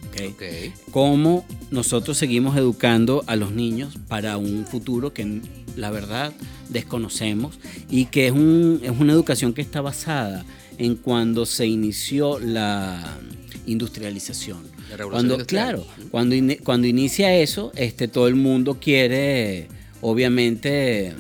[0.09, 0.33] ¿ok?
[0.33, 0.43] Ok.
[0.91, 5.41] Cómo nosotros seguimos educando a los niños para un futuro que
[5.75, 6.33] la verdad
[6.69, 7.59] desconocemos
[7.89, 10.45] y que es, un- es una educación que está basada
[10.77, 13.17] en cuando se inició la
[13.65, 14.59] industrialización.
[14.89, 15.65] La revolución Cuando, industrial.
[15.75, 19.67] claro, cuando, ini- cuando inicia eso, este, todo el mundo quiere,
[20.01, 21.13] obviamente,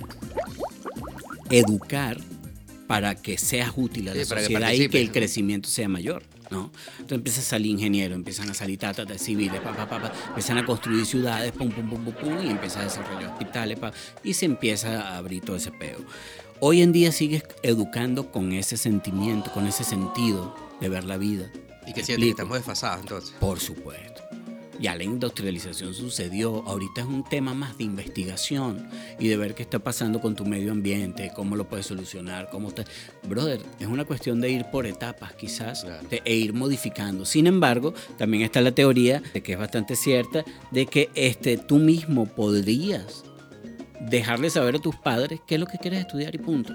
[1.49, 2.17] educar
[2.87, 5.87] para que seas útil a la Sí, para que sociedad y que el crecimiento sea
[5.87, 6.23] mayor.
[6.49, 6.71] ¿no?
[6.93, 10.13] Entonces empieza a salir ingenieros, empiezan a salir tatas de civiles, pa, pa, pa, pa,
[10.29, 13.93] empiezan a construir ciudades, pum, pum, pum, pum, pum, y empieza a desarrollar hospitales, pa,
[14.23, 15.99] y se empieza a abrir todo ese peo.
[16.59, 21.51] Hoy en día sigues educando con ese sentimiento, con ese sentido de ver la vida.
[21.87, 23.35] ¿Y que sientes que estamos desfasados entonces?
[23.39, 24.08] Por supuesto.
[24.79, 28.87] Ya la industrialización sucedió, ahorita es un tema más de investigación
[29.19, 32.71] y de ver qué está pasando con tu medio ambiente, cómo lo puedes solucionar, cómo
[32.71, 32.85] te...
[33.27, 36.07] Brother, es una cuestión de ir por etapas quizás Claro.
[36.09, 37.25] de- e ir modificando.
[37.25, 41.77] Sin embargo, también está la teoría, de que es bastante cierta, de que este, tú
[41.77, 43.25] mismo podrías
[44.09, 46.73] dejarle saber a tus padres qué es lo que quieres estudiar y punto.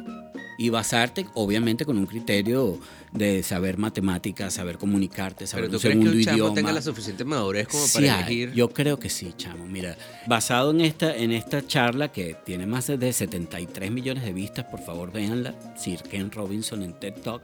[0.58, 2.78] Y basarte obviamente con un criterio
[3.12, 6.54] de saber matemáticas, saber comunicarte, saber Pero un tú crees que segundo un chamo idioma.
[6.54, 8.52] tenga la suficiente madurez como Sí para elegir.
[8.52, 9.66] Yo creo que sí, chamo.
[9.66, 14.64] Mira, basado en esta, en esta charla que tiene más de 73 millones de vistas,
[14.64, 15.54] por favor véanla.
[15.76, 17.42] Sir Ken Robinson en TED Talk.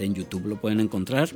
[0.00, 1.30] En YouTube lo pueden encontrar.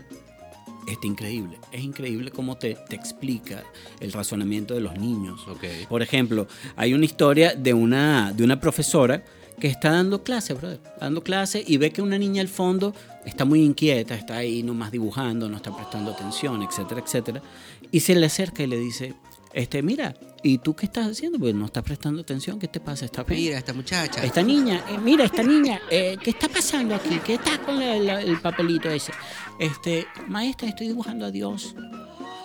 [0.88, 1.58] Está increíble.
[1.72, 3.64] Es increíble cómo te, te explica
[4.00, 5.44] el razonamiento de los niños.
[5.88, 9.24] Por ejemplo, hay una historia de una, de una profesora
[9.60, 10.80] que está dando clase, brother.
[11.00, 14.90] Dando clase y ve que una niña al fondo está muy inquieta, está ahí nomás
[14.92, 17.42] dibujando, no está prestando atención, etcétera, etcétera.
[17.90, 19.14] Y se le acerca y le dice,
[19.54, 21.38] este, mira, ¿y tú qué estás haciendo?
[21.38, 23.06] Pues no estás prestando atención, ¿qué te pasa?
[23.06, 23.40] ¿Estás bien?
[23.40, 24.22] Mira, esta muchacha.
[24.22, 27.18] Esta niña, eh, mira, esta niña, eh, ¿qué está pasando aquí?
[27.24, 29.12] ¿Qué está con la- la- el papelito ese?
[29.58, 31.74] Este, maestra, estoy dibujando a Dios.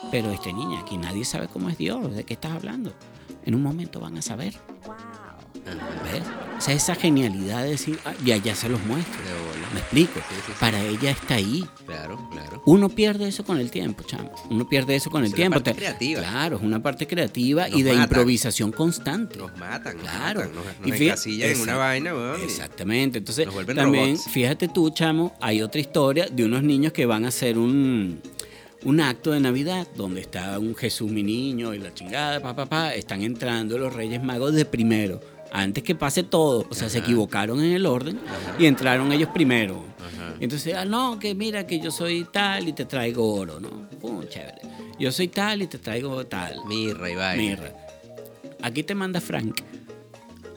[0.10, 2.94] Pero este niña, aquí nadie sabe cómo es Dios, ¿de qué estás hablando?
[3.46, 4.54] En un momento van a saber.
[6.12, 6.24] ¿Ves?
[6.58, 9.20] O sea, esa genialidad de decir, ah, ya, ya se los muestro.
[9.74, 10.20] Me explico.
[10.30, 10.54] Sí, sí, sí.
[10.60, 11.64] Para ella está ahí.
[11.86, 12.62] Claro, claro.
[12.66, 14.32] Uno pierde eso con el tiempo, chamo.
[14.50, 15.54] Uno pierde eso con el Es una tiempo.
[15.56, 16.20] parte Te- creativa.
[16.22, 18.04] Claro, es una parte creativa y Nos de matan.
[18.04, 19.38] improvisación constante.
[19.38, 20.40] Nos matan, nos Claro.
[20.42, 22.42] matan, nos, nos Y encasillan en una vaina, weón.
[22.42, 23.18] Exactamente.
[23.20, 24.30] Entonces, Nos también, robots.
[24.30, 28.20] fíjate tú, chamo, hay otra historia de unos niños que van a hacer un,
[28.84, 32.66] un acto de Navidad donde está un Jesús mi niño y la chingada, pa, pa,
[32.68, 35.22] pa, están entrando los Reyes Magos de primero.
[35.52, 38.20] Antes que pase todo, o sea, se equivocaron en el orden
[38.58, 39.84] y entraron ellos primero.
[40.00, 40.36] Ajá.
[40.40, 43.90] Entonces, ah, no, que mira que yo soy tal y te traigo oro, ¿no?
[44.00, 44.62] Pum, chévere.
[44.98, 46.66] Yo soy tal y te traigo tal.
[46.66, 47.44] Mirra y vaina.
[47.44, 47.74] Mirra.
[48.62, 49.62] Aquí te manda Frank.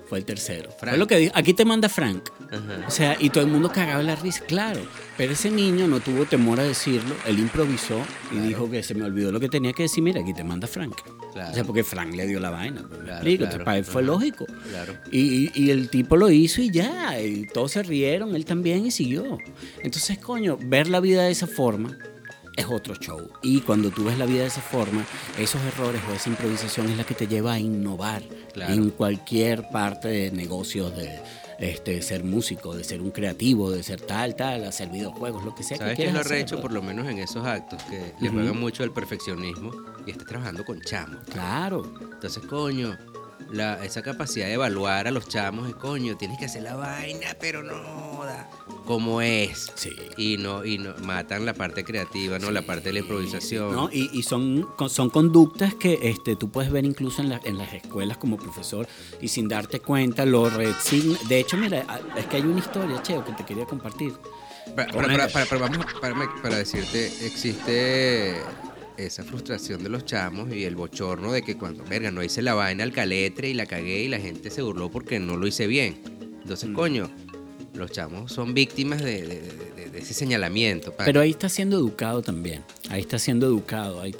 [0.08, 0.70] Fue el tercero.
[0.78, 0.90] Frank.
[0.90, 1.32] Fue lo que dijo.
[1.34, 2.28] Aquí te manda Frank.
[2.50, 2.84] Ajá.
[2.86, 4.80] O sea, y todo el mundo cagaba la risa, claro.
[5.16, 7.14] Pero ese niño no tuvo temor a decirlo.
[7.26, 8.00] Él improvisó
[8.32, 10.02] y dijo que se me olvidó lo que tenía que decir.
[10.02, 10.94] Mira, aquí te manda Frank.
[11.32, 11.50] Claro.
[11.50, 12.82] O sea, porque Frank le dio la vaina.
[12.86, 13.28] pues, ¿me Claro.
[13.28, 14.46] Entonces, para él fue lógico.
[14.70, 14.94] Claro.
[15.10, 17.18] Y, y- y el tipo lo hizo y ya.
[17.20, 19.38] Y todos se rieron, él también y siguió.
[19.82, 21.96] Entonces, coño, ver la vida de esa forma
[22.56, 23.28] es otro show.
[23.42, 25.04] Y cuando tú ves la vida de esa forma,
[25.38, 28.72] esos errores o esa improvisación es la que te lleva a innovar Claro.
[28.72, 31.18] en cualquier parte de negocios, de
[31.58, 35.62] este, ser músico, de ser un creativo, de ser tal, tal, hacer videojuegos, lo que
[35.64, 35.78] sea.
[35.78, 36.56] ¿Sabes que qué es lo recho?
[36.56, 36.62] bro.
[36.62, 38.38] Por lo menos en esos actos que le Ujú.
[38.38, 39.72] juegan mucho el perfeccionismo
[40.06, 41.18] y estás trabajando con chamos.
[41.30, 41.92] Claro.
[42.12, 42.96] Entonces, coño,
[43.54, 47.28] la, esa capacidad de evaluar a los chamos es, coño, tienes que hacer la vaina,
[47.40, 48.50] pero no joda,
[48.84, 49.70] como es.
[49.74, 49.90] Sí.
[50.16, 52.50] Y no, y no matan la parte creativa, ¿no?
[52.50, 53.72] La parte de la improvisación.
[53.72, 53.88] ¿no?
[53.92, 57.72] Y, y son, son conductas que este, tú puedes ver incluso en, la- en las
[57.72, 58.86] escuelas como profesor
[59.20, 61.18] y sin darte cuenta lo resigna.
[61.28, 61.84] De hecho, mira,
[62.16, 64.12] es que hay una historia, Cheo, que te quería compartir.
[64.74, 65.28] Para, para,
[66.42, 68.40] para decirte, existe
[68.96, 72.54] esa frustración de los chamos y el bochorno de que cuando, verga, no hice la
[72.54, 75.66] vaina al caletre y la cagué y la gente se burló porque no lo hice
[75.66, 76.00] bien.
[76.42, 76.74] Entonces, Mm.
[76.74, 77.10] coño,
[77.74, 80.92] los chamos son víctimas de, de- de- de- ese señalamiento.
[80.92, 81.04] pana.
[81.06, 82.62] Pero ahí está siendo educado también.
[82.90, 84.00] Ahí está siendo educado.
[84.00, 84.14] Ahí-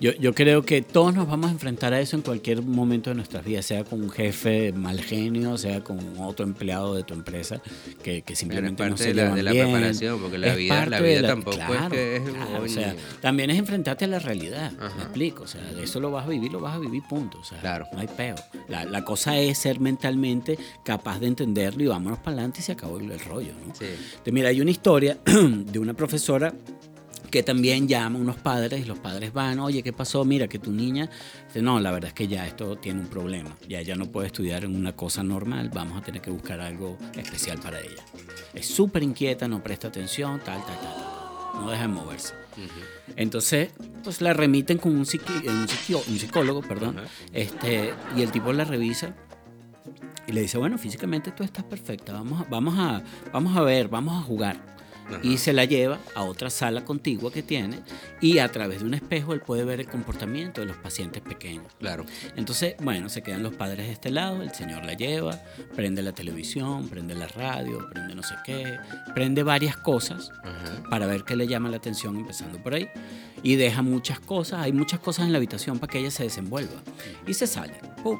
[0.00, 3.16] yo, yo creo que todos nos vamos a enfrentar a eso en cualquier momento de
[3.16, 7.60] nuestras vidas, sea con un jefe mal genio, sea con otro empleado de tu empresa
[8.02, 9.70] que, que simplemente no se de la, de la bien.
[9.70, 12.68] preparación, porque la Es vida, la vida la- tampoco claro, es que es claro, o
[12.68, 14.94] sea, también es enfrentarte a la realidad, Ajá.
[14.96, 17.44] me explico, o sea, eso lo vas a vivir, lo vas a vivir, punto, o
[17.44, 17.86] sea, Claro.
[17.92, 18.34] no hay peo.
[18.68, 22.72] La, la cosa es ser mentalmente capaz de entenderlo y vámonos para adelante y se
[22.72, 23.74] acabó el, el rollo, ¿no?
[23.74, 23.84] Sí.
[23.86, 26.52] Entonces, mira, hay una historia de una profesora
[27.30, 30.24] que también llama a unos padres y los padres van, oye, ¿qué pasó?
[30.24, 31.08] Mira, que tu niña,
[31.46, 34.26] dice, no, la verdad es que ya esto tiene un problema, ya ella no puede
[34.26, 38.02] estudiar en una cosa normal, vamos a tener que buscar algo especial para ella.
[38.52, 42.34] Es súper inquieta, no presta atención, tal, tal, tal, tal, no deja de moverse.
[43.16, 43.70] Entonces,
[44.02, 47.08] pues la remiten con un, psiqui- un, psiquio- un psicólogo, perdón, Ajá.
[47.32, 49.14] este, y el tipo la revisa
[50.26, 53.02] y le dice, bueno, físicamente tú estás perfecta, vamos vamos a,
[53.32, 54.70] vamos a ver, vamos a jugar.
[55.08, 55.18] Ajá.
[55.24, 57.80] Y se la lleva a otra sala contigua que tiene
[58.20, 61.66] y a través de un espejo él puede ver el comportamiento de los pacientes pequeños.
[61.80, 62.04] Claro.
[62.36, 65.40] Entonces, bueno, se quedan los padres de este lado, el señor la lleva,
[65.74, 68.78] prende la televisión, prende la radio, prende no sé qué,
[69.12, 70.88] prende varias cosas Ajá.
[70.88, 72.88] para ver qué le llama la atención empezando por ahí
[73.42, 76.82] y deja muchas cosas, hay muchas cosas en la habitación para que ella se desenvuelva
[77.26, 77.74] y se sale.
[78.02, 78.18] Pum.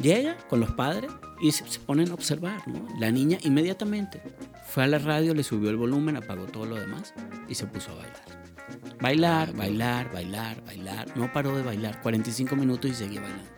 [0.00, 2.86] Llega con los padres y se, se ponen a observar, ¿no?
[2.98, 4.22] La niña inmediatamente
[4.66, 7.12] fue a la radio, le subió el volumen, apagó todo lo demás
[7.48, 8.40] y se puso a bailar.
[9.00, 11.16] Bailar, bailar, bailar, bailar.
[11.16, 13.50] No paró de bailar, 45 minutos y seguía bailando.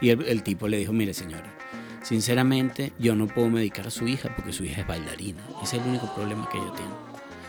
[0.00, 1.54] Y el, tipo le dijo, mire señora,
[2.02, 5.42] sinceramente yo no puedo medicar a su hija porque su hija es bailarina.
[5.62, 6.92] Ese es el único problema que ella tiene.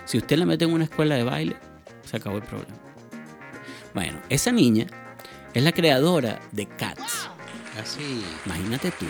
[0.06, 1.58] Si usted la mete en una escuela de baile,
[2.06, 2.74] se acabó el problema.
[3.94, 4.88] Bueno, esa niña
[5.54, 7.30] es la creadora de Cats.
[7.80, 8.24] Así.
[8.46, 9.06] Imagínate tú.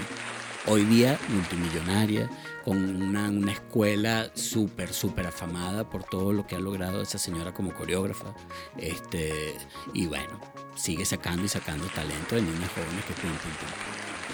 [0.67, 2.30] hoy día multimillonaria,
[2.65, 7.53] con una, una escuela súper, súper afamada por todo lo que ha logrado esa señora
[7.53, 8.36] como coreógrafa.
[8.77, 9.53] Este,
[9.93, 10.41] y bueno,
[10.75, 13.69] sigue sacando y sacando talento de niñas jóvenes que pum, pum, pum.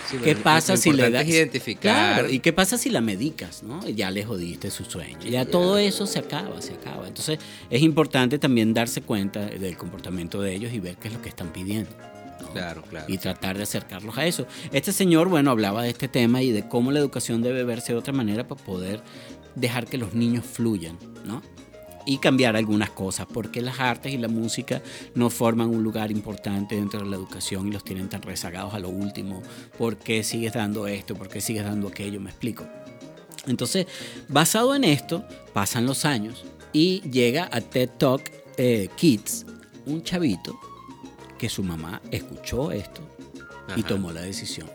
[0.09, 2.15] Sí, ¿Qué bueno, pasa si le das identificar.
[2.15, 3.87] Claro, ¿y qué pasa si la medicas, no?
[3.87, 5.19] Ya le jodiste su sueño.
[5.21, 7.07] Ya todo eso se acaba, se acaba.
[7.07, 11.21] Entonces, es importante también darse cuenta del comportamiento de ellos y ver qué es lo
[11.21, 11.91] que están pidiendo.
[12.53, 12.59] ¿No?
[12.59, 13.05] Claro, claro.
[13.07, 14.47] Y tratar de acercarlos a eso.
[14.71, 17.99] Este señor, bueno, hablaba de este tema y de cómo la educación debe verse de
[17.99, 19.01] otra manera para poder
[19.55, 21.41] dejar que los niños fluyan, ¿no?
[22.05, 24.81] Y cambiar algunas cosas, porque las artes y la música
[25.15, 28.79] no forman un lugar importante dentro de la educación y los tienen tan rezagados a
[28.79, 29.41] lo último.
[29.77, 31.15] ¿Por qué sigues dando esto?
[31.15, 32.19] ¿Por qué sigues dando aquello?
[32.19, 32.65] Me explico.
[33.47, 33.87] Entonces,
[34.27, 39.45] basado en esto, pasan los años y llega a TED Talk eh, Kids
[39.85, 40.59] un chavito
[41.43, 43.01] que su mamá escuchó esto
[43.75, 44.69] y tomó la decisión.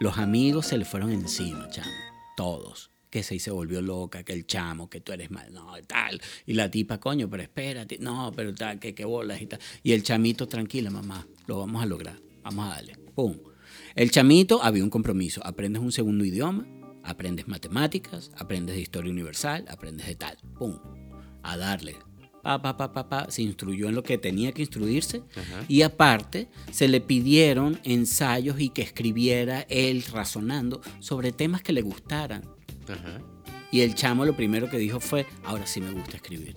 [0.00, 1.90] Los amigos se le fueron encima, chamo.
[2.38, 2.90] Todos.
[3.10, 6.22] Que se, se volvió loca, que el chamo, que tú eres mal, no, tal.
[6.46, 9.60] Y la tipa, coño, pero espérate, no, pero tal, que, que bolas y tal.
[9.82, 12.18] Y el chamito, tranquila, mamá, lo vamos a lograr.
[12.42, 12.96] Vamos a darle.
[13.14, 13.36] Pum.
[13.94, 15.46] El chamito había un compromiso.
[15.46, 16.66] Aprendes un segundo idioma,
[17.02, 20.38] aprendes matemáticas, aprendes de historia universal, aprendes de tal.
[20.58, 20.78] Pum.
[21.42, 22.05] A darle.
[22.46, 23.26] Pa, pa, pa, pa, pa.
[23.28, 25.24] Se instruyó en lo que tenía que instruirse.
[25.66, 31.82] Y aparte, se le pidieron ensayos y que escribiera él razonando sobre temas que le
[31.82, 32.44] gustaran.
[32.88, 33.20] Ajá.
[33.72, 36.54] Y el chamo lo primero que dijo fue, ahora sí me gusta escribir.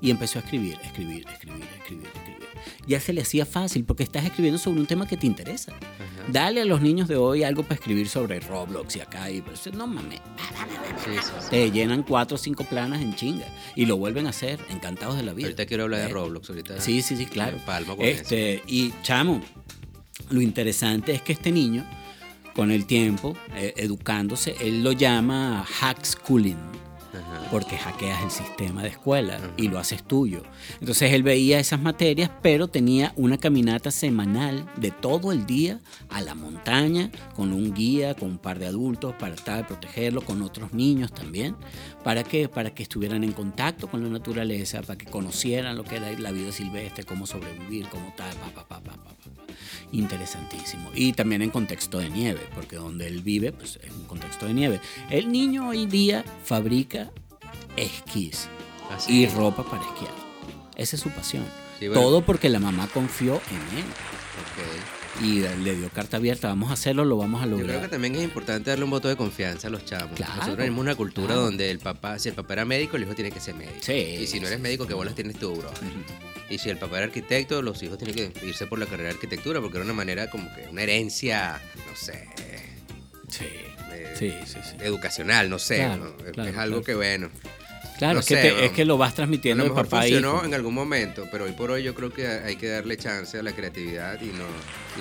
[0.00, 2.45] Y empezó a escribir, escribir, escribir, escribir, escribir.
[2.86, 5.72] Ya se le hacía fácil porque estás escribiendo sobre un tema que te interesa.
[6.32, 9.30] Dale a los niños de hoy algo para escribir sobre Roblox y acá.
[9.30, 10.20] Y pues, no mames,
[11.04, 11.50] Sí, sí, sí.
[11.50, 13.46] te llenan cuatro o cinco planas en chinga.
[13.74, 15.46] Y lo vuelven a hacer, encantados de la vida.
[15.46, 16.48] Ahorita quiero hablar de Roblox.
[16.50, 17.58] Ahorita Sí, sí, sí, claro.
[17.64, 19.40] palmo con este, Y chamo,
[20.30, 21.84] lo interesante es que este niño,
[22.54, 26.56] con el tiempo, eh, educándose, él lo llama hack schooling.
[27.16, 27.48] Ajá.
[27.50, 30.42] Porque hackeas el sistema de escuela y lo haces tuyo.
[30.80, 36.20] Entonces él veía esas materias, pero tenía una caminata semanal de todo el día a
[36.20, 40.42] la montaña, con un guía, con un par de adultos para tratar de protegerlo, con
[40.42, 41.56] otros niños también.
[42.04, 42.48] ¿Para qué?
[42.48, 46.32] Para que estuvieran en contacto con la naturaleza, para que conocieran lo que era la
[46.32, 49.35] vida silvestre, cómo sobrevivir, cómo tal, pa, pa, pa, pa, pa, pa, pa.
[49.92, 50.90] Interesantísimo.
[50.94, 54.54] Y también en contexto de nieve, porque donde él vive, pues es un contexto de
[54.54, 54.80] nieve.
[55.10, 57.10] El niño hoy día fabrica
[57.76, 58.48] esquís
[58.90, 59.34] Así y es.
[59.34, 60.12] ropa para esquiar.
[60.76, 61.44] Esa es su pasión.
[61.78, 62.02] Sí, bueno.
[62.02, 63.84] Todo porque la mamá confió en él
[64.42, 65.22] Ok.
[65.24, 66.48] y le dio carta abierta.
[66.48, 67.68] Vamos a hacerlo, lo vamos a Yo lograr.
[67.68, 70.12] creo que también es importante darle un voto de confianza a los chavos.
[70.14, 71.42] Claro, Nosotros tenemos una cultura claro.
[71.42, 73.76] donde el papá, si el papá era médico, el hijo tiene que ser médico.
[73.80, 74.86] Sí, y si no eres médico.
[74.86, 75.70] ¿qué bolas tienes tú, bro?
[76.48, 79.14] Y si el papá era arquitecto, los hijos tienen que irse por la carrera de
[79.14, 82.28] arquitectura, porque era una manera como que una herencia, no sé,
[83.28, 83.44] Sí,
[83.92, 84.58] eh, sí, sí.
[84.62, 84.76] sí.
[84.80, 85.76] educacional, no sé.
[85.78, 86.24] Claro, ¿no?
[86.26, 86.84] Es- claro, es algo claro.
[86.84, 87.30] que bueno.
[87.98, 89.98] Claro, no es, que te- es que lo vas A transmitiendo lo de mejor papá
[89.98, 92.96] a funcionó en algún momento, pero hoy por hoy yo creo que hay que darle
[92.96, 94.44] chance a la creatividad y no.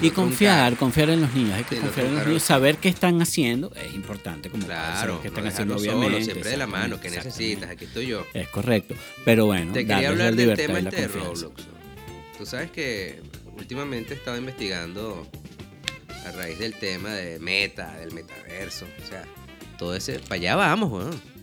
[0.02, 0.80] Y no confiar, truncar.
[0.80, 1.54] confiar en los niños.
[1.56, 2.44] Hay que Sí, no confiar en los niños.
[2.44, 4.50] Saber qué están haciendo es importante.
[4.50, 6.26] Como Claro, no están haciendo, dejarlo solo, obviamente.
[6.32, 8.26] siempre de la mano, que necesitas, aquí estoy yo.
[8.34, 8.96] Es correcto.
[9.26, 11.08] Pero bueno, Te quería hablar la del tema este de.
[11.10, 11.64] Roblox.
[12.38, 13.22] Tú sabes que
[13.58, 15.28] últimamente he estado investigando
[16.26, 19.24] a raíz del tema de meta, del metaverso, o sea,
[19.78, 21.35] todo ese, para allá vamos, weón.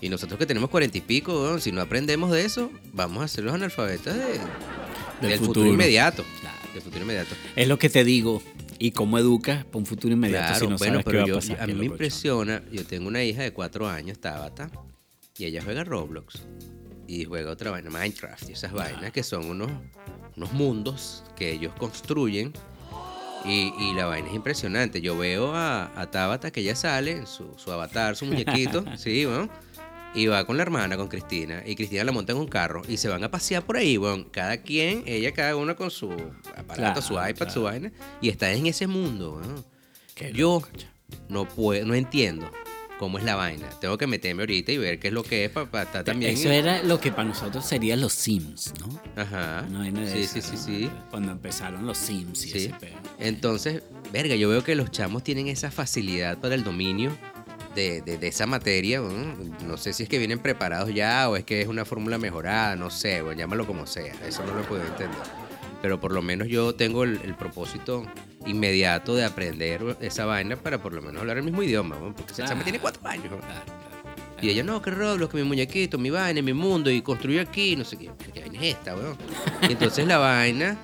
[0.00, 3.28] Y nosotros que tenemos cuarenta y pico, weón, si no aprendemos de eso, vamos a
[3.28, 5.46] ser los analfabetas de- del, futuro.
[5.46, 5.66] futuro.
[5.66, 6.24] inmediato.
[6.40, 6.56] Claro.
[6.72, 7.34] Del futuro inmediato.
[7.56, 8.42] Es lo que te digo.
[8.80, 11.40] Y cómo educas para un futuro inmediato Claro, si no bueno, sabes qué pero a
[11.40, 11.66] pasar.
[11.66, 14.70] mí me impresiona, yo tengo una hija de cuatro años, Tabata,
[15.36, 16.42] y ella juega Roblox.
[17.08, 19.70] Y juega otra vaina, Minecraft, y esas vainas que son unos,
[20.36, 22.52] unos mundos que ellos construyen.
[23.44, 25.00] Y, y la vaina es impresionante.
[25.00, 29.48] Yo veo a, a Tabata que ella sale, su, su avatar, su muñequito, sí, bueno,
[30.14, 32.96] y va con la hermana, con Cristina, y Cristina la monta en un carro, y
[32.96, 36.74] se van a pasear por ahí, bueno, cada quien, ella cada una con su aparato,
[36.74, 39.64] Claro, su iPad, su vaina, y está en ese mundo, weón.
[40.14, 40.68] Qué Yo loco,
[41.28, 42.50] no puedo, no entiendo
[42.98, 43.68] cómo es la vaina.
[43.80, 46.32] Tengo que meterme ahorita y ver qué es lo que es para estar también.
[46.32, 49.00] Eso era lo que para nosotros serían los Sims, ¿no?
[49.14, 49.62] Ajá.
[49.62, 50.58] De sí, esa, sí, sí, ¿no?
[50.88, 50.90] sí.
[51.10, 52.58] Cuando empezaron los Sims y Sí.
[52.58, 52.96] ese pedo.
[53.20, 57.16] Entonces, verga, yo veo que los chamos tienen esa facilidad para el dominio
[57.78, 59.00] de, de- de esa materia.
[59.00, 59.08] ¿no?
[59.66, 62.76] No sé si es que vienen preparados ya o es que es una fórmula mejorada,
[62.76, 64.12] no sé, bueno, llámalo como sea.
[64.26, 65.18] Eso no lo puedo entender.
[65.80, 68.04] Pero por lo menos yo tengo el, el propósito
[68.46, 72.14] inmediato de aprender esa vaina para por lo menos hablar el mismo idioma, ¿no?
[72.14, 72.64] porque ese chamo Claro.
[72.64, 73.30] tiene cuatro años.
[73.30, 73.38] ¿no?
[73.38, 73.88] Claro, claro.
[74.40, 77.74] Y ella, no, que Roblox, que mi muñequito, mi vaina, mi mundo, y construyo aquí,
[77.76, 78.10] no sé qué.
[78.32, 79.16] ¿Qué vaina es esta, weón?
[79.68, 80.76] Y entonces la vaina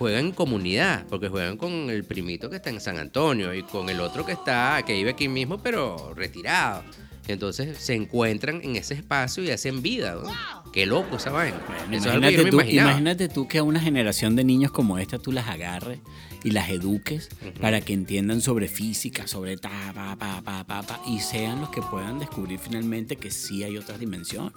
[0.00, 3.90] juegan en comunidad, porque juegan con el primito que está en San Antonio y con
[3.90, 6.82] el otro que está, que vive aquí mismo, pero retirado.
[7.28, 10.14] Entonces se encuentran en ese espacio y hacen vida.
[10.14, 10.72] ¿no?
[10.72, 11.60] Qué loco esa vaina.
[11.66, 14.96] Bueno, Eso es imagínate, me tú, imagínate tú que a una generación de niños como
[14.96, 15.98] esta tú las agarres
[16.42, 17.28] y las eduques
[17.60, 21.68] para que entiendan sobre física, sobre ta, pa, pa, pa, pa, pa, y sean los
[21.68, 24.54] que puedan descubrir finalmente que sí hay otras dimensiones.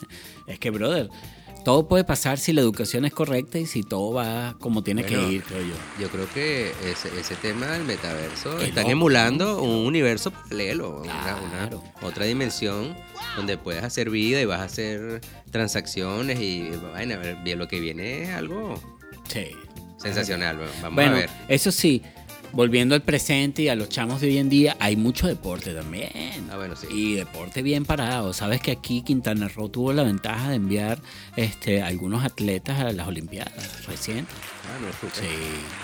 [0.48, 1.10] Es que, brother,
[1.64, 5.28] todo puede pasar si la educación es correcta y si todo va como tiene Bueno,
[5.28, 5.74] que ir, creo yo.
[6.00, 11.02] Yo creo que ese, ese tema del metaverso Qué están loco, emulando un universo paralelo,
[11.02, 11.70] una-
[12.02, 12.96] otra dimensión
[13.38, 16.70] donde puedes hacer vida y vas a hacer transacciones y
[17.44, 18.76] bien, lo que viene es algo
[19.30, 19.48] Sí.
[19.98, 20.58] sensacional.
[20.58, 21.30] bueno, Vamos Bueno, a ver.
[21.48, 22.02] eso sí,
[22.54, 26.48] volviendo al presente y a los chamos de hoy en día, hay mucho deporte también.
[26.52, 26.88] Ah, bueno, sí.
[26.90, 28.32] Y deporte bien parado.
[28.34, 31.00] Sabes que aquí Quintana Roo tuvo la ventaja de enviar
[31.36, 34.36] este, algunos atletas a las Olimpiadas recientes.
[34.66, 35.10] Ah, no.
[35.10, 35.28] Sí,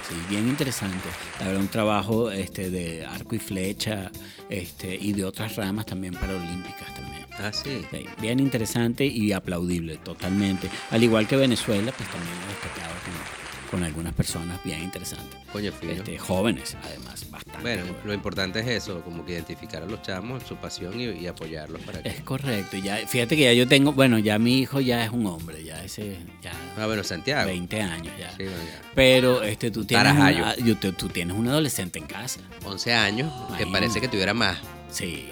[0.08, 1.10] sí, bien interesante.
[1.40, 4.12] Verdad, un trabajo este, de arco y flecha
[4.50, 7.26] este, y de otras ramas también paralímpicas también.
[7.40, 7.82] Ah, sí.
[7.92, 10.70] Sí, bien interesante y aplaudible totalmente.
[10.92, 13.39] Al igual que Venezuela, pues también ha destacado con,
[13.70, 15.38] con algunas personas bien interesantes.
[15.52, 15.72] Coño.
[15.82, 17.62] Este, jóvenes, además, bastante.
[17.62, 18.06] Bueno, jóvenes.
[18.06, 21.82] lo importante es eso, como que identificar a los chamos, su pasión y, y apoyarlos
[21.82, 22.10] para que...
[22.10, 22.78] Es correcto.
[22.78, 25.84] Ya, fíjate que ya yo tengo, bueno, ya mi hijo ya es un hombre, ya
[25.84, 27.48] ese, ya Ah, bueno, Santiago.
[27.48, 28.32] 20 años ya.
[28.32, 28.82] Sí, bueno, ya.
[28.96, 32.40] Pero este, tú tienes, una- yo- tú, tú tienes un adolescente en casa.
[32.66, 34.58] 11 años, que parece que tuviera más.
[34.90, 35.30] Sí.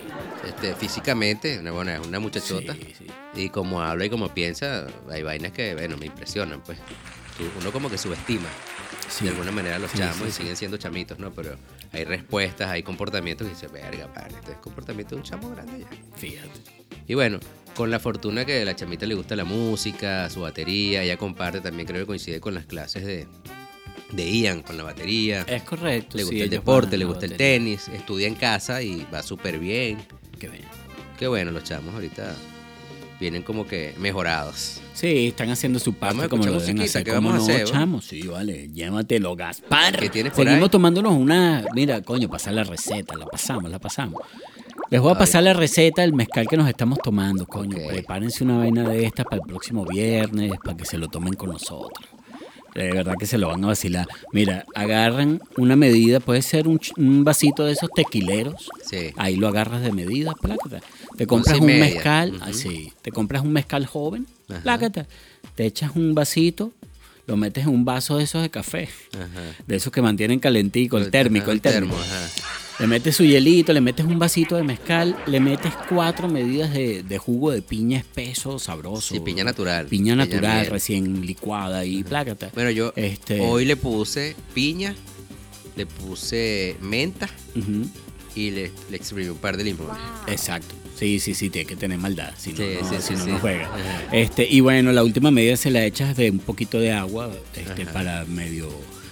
[0.47, 2.73] Este, físicamente, una, buena, una muchachota.
[2.73, 3.07] Sí, sí.
[3.35, 6.77] Y como habla y como piensa, hay vainas que, bueno, me impresionan, pues.
[7.38, 8.47] Tú- Uno como que subestima
[9.09, 9.25] Sí.
[9.25, 10.38] de alguna manera a los Sí, chamos sí, y sí.
[10.39, 11.31] siguen siendo chamitos, ¿no?
[11.31, 11.55] Pero
[11.93, 15.79] hay respuestas, hay comportamientos y dice, verga, padre, este es comportamiento de un chamo grande
[15.79, 15.88] ya.
[16.17, 16.49] Fíjate.
[17.07, 17.39] Y bueno,
[17.75, 21.61] con la fortuna que a la chamita le gusta la música, su batería, ella comparte
[21.61, 23.27] también, creo que coincide con las clases de,
[24.11, 25.43] de Ian, con la batería.
[25.47, 26.17] Es correcto.
[26.17, 29.23] le sí, gusta el ellos deporte, le gusta el tenis, estudia en casa y va
[29.23, 29.99] súper bien.
[30.39, 30.65] Qué bien.
[31.17, 32.35] Qué bueno, los chamos ahorita
[33.19, 34.81] vienen como que mejorados.
[34.98, 37.04] Sí, están haciendo su parte Vamos como lo deben hacer.
[37.04, 38.02] ¿qué ¿Cómo vamos a no, hacer, chamo?
[38.02, 38.68] Sí, vale.
[38.74, 39.95] Llévatelo, Gaspar.
[40.00, 40.72] ¿Qué tienes por Seguimos ahí?
[40.72, 41.64] tomándonos una...
[41.76, 43.16] Mira, coño, pasar la receta.
[43.16, 44.20] La pasamos, la pasamos.
[44.89, 47.78] Les voy a pasar la receta del mezcal que nos estamos tomando, coño.
[47.88, 51.52] Prepárense una vaina de estas para el próximo viernes, para que se lo tomen con
[51.52, 52.10] nosotros.
[52.74, 54.08] De verdad que se lo van a vacilar.
[54.34, 58.68] Mira, agarran una medida, puede ser un, un vasito de esos tequileros.
[58.89, 59.12] Sí.
[59.16, 60.80] Ahí lo agarras de medida, plácata.
[61.16, 62.93] Te compras un mezcal, así.
[63.04, 64.26] Te compras un mezcal joven.
[64.64, 65.08] Plácata.
[65.56, 66.74] Te echas un vasito,
[67.26, 68.89] lo metes en un vaso de esos de café.
[69.14, 69.56] Ajá.
[69.66, 71.98] De esos que mantienen calentico, el térmico, el térmico.
[71.98, 72.30] ajá.
[72.80, 77.02] Le metes su hielito, le metes un vasito de mezcal, le metes cuatro medidas de,
[77.02, 79.16] de jugo de piña espeso, sabroso.
[79.16, 79.88] Sí, piña natural.
[79.88, 80.72] Piña natural, miel.
[80.72, 82.52] recién licuada y plácata.
[82.54, 84.93] Bueno, yo Este- hoy le puse piña,
[85.76, 87.28] le puse menta
[88.36, 89.98] y le, le exprimí un par de limones.
[90.28, 90.76] Exacto.
[90.98, 92.34] Sí, sí, sí, tiene que tener maldad.
[92.38, 93.66] Si no, Sí, no, sí, si sí, no, no juega.
[93.68, 94.04] Ajá.
[94.12, 97.86] Este, y bueno, la última medida se la echas de un poquito de agua este,
[97.86, 98.70] para medio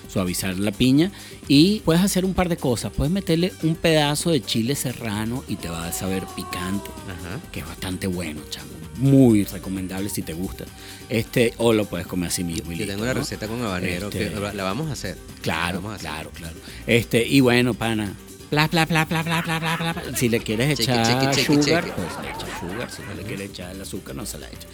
[0.07, 1.11] suavizar la piña.
[1.47, 2.91] Y puedes hacer un par de cosas.
[2.91, 6.89] Puedes meterle un pedazo de chile serrano y te va a saber picante.
[7.07, 7.39] Ajá.
[7.51, 8.69] que es bastante bueno, chamo.
[8.97, 10.63] Muy recomendable si te gusta.
[11.09, 12.71] Este, o lo puedes comer así mismo.
[12.71, 13.19] y Yo listo, tengo una ¿no?
[13.19, 15.17] receta con habanero Este, que la la vamos a hacer.
[15.41, 16.09] Claro, La vamos a hacer.
[16.09, 16.55] claro, claro.
[16.87, 18.13] Este, y bueno, pana.
[18.51, 19.95] Bla, bla, bla, bla, bla, bla, bla, bla.
[20.15, 21.95] Si le quieres Cheque, echar cheque, sugar, cheque.
[21.95, 22.91] pues le echas sugar.
[22.91, 24.67] Si no le quieres echar el azúcar, no se la echa.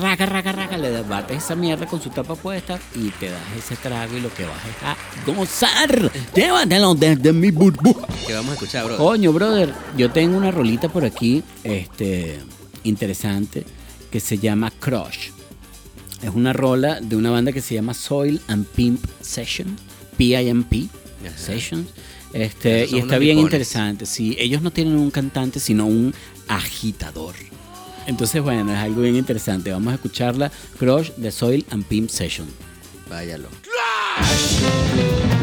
[0.00, 3.76] Raca, raca, raca, le bates esa mierda con su tapa puesta y te das ese
[3.76, 4.96] trago y lo que vas es a
[5.32, 6.10] gozar.
[6.34, 8.06] Llévatelo desde mi burbuja.
[8.26, 8.96] ¿Qué vamos a escuchar, bro?
[8.96, 12.38] Coño, brother, yo tengo una rolita por aquí, este,
[12.84, 13.64] interesante,
[14.10, 15.30] que se llama Crush.
[16.22, 19.76] Es una rola de una banda que se llama Soil and Pimp Session,
[20.16, 20.86] P-I-M-P.
[21.36, 21.88] Sessions.
[22.36, 24.04] Este, y está bien interesante.
[24.04, 26.14] Sí, ellos no tienen un cantante, sino un
[26.48, 27.34] agitador.
[28.06, 29.70] Entonces, bueno, es algo bien interesante.
[29.70, 32.46] Vamos a escucharla, Crush de Soil and Pimp Session.
[33.08, 33.48] Váyalo.
[34.16, 35.35] Perro.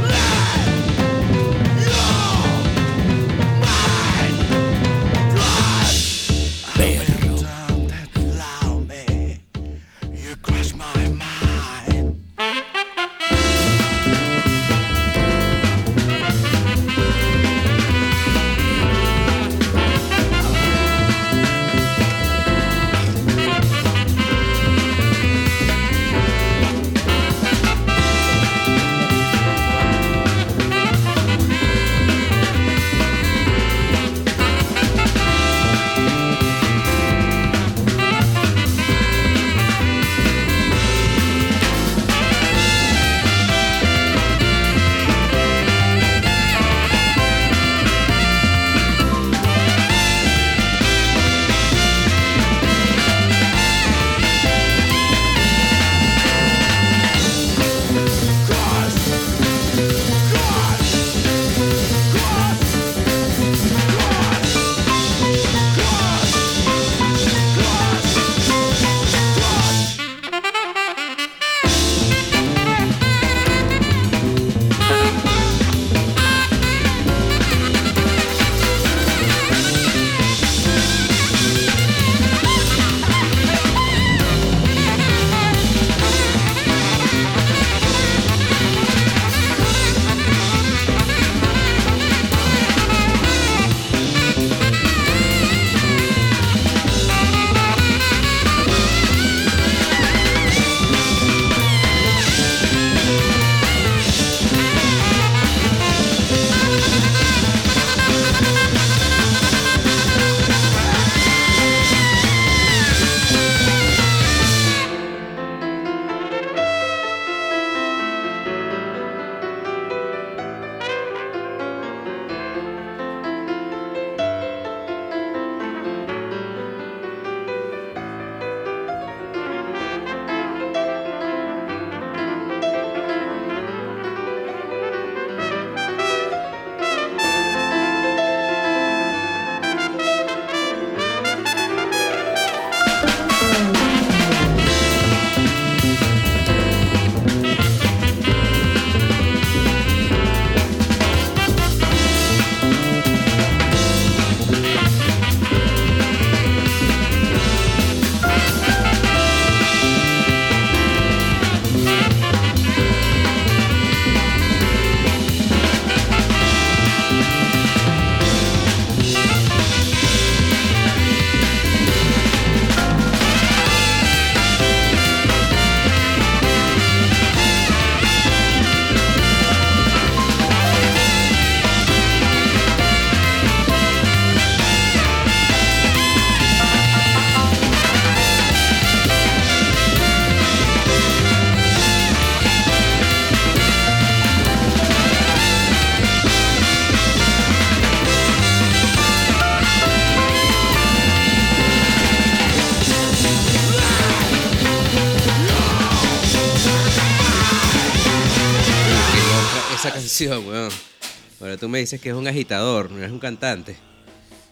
[211.74, 213.76] Me dices que es un agitador, no es un cantante.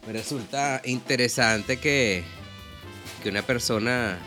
[0.07, 2.23] Me resulta interesante que,
[3.21, 4.17] que una persona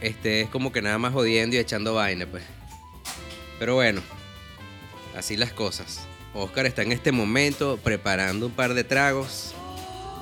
[0.00, 2.44] esté como que nada más jodiendo y echando vaina, pues.
[3.58, 4.00] Pero bueno,
[5.14, 6.06] así las cosas.
[6.32, 9.52] Oscar está en este momento preparando un par de tragos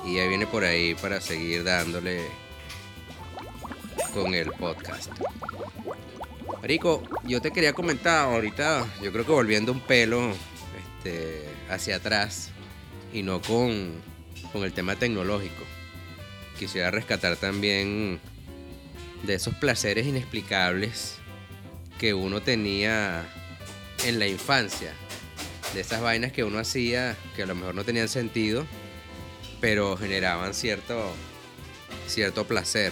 [0.05, 2.19] y ya viene por ahí para seguir dándole
[4.13, 5.09] con el podcast.
[6.61, 10.33] Marico, yo te quería comentar ahorita, yo creo que volviendo un pelo
[10.99, 12.49] este, hacia atrás
[13.13, 13.93] y no con,
[14.51, 15.63] con el tema tecnológico.
[16.57, 18.19] Quisiera rescatar también
[19.23, 21.15] de esos placeres inexplicables
[21.97, 23.25] que uno tenía
[24.05, 24.93] en la infancia.
[25.73, 28.65] De esas vainas que uno hacía que a lo mejor no tenían sentido,
[29.61, 31.13] pero generaban cierto,
[32.07, 32.91] cierto placer.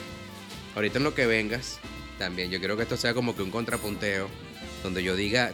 [0.76, 1.80] Ahorita en lo que vengas,
[2.20, 4.30] también yo quiero que esto sea como que un contrapunteo,
[4.82, 5.52] donde yo diga,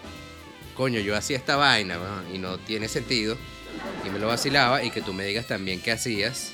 [0.73, 1.97] coño, yo hacía esta vaina
[2.33, 3.37] y no tiene sentido,
[4.05, 6.51] y me lo vacilaba, y que tú me digas también qué hacías,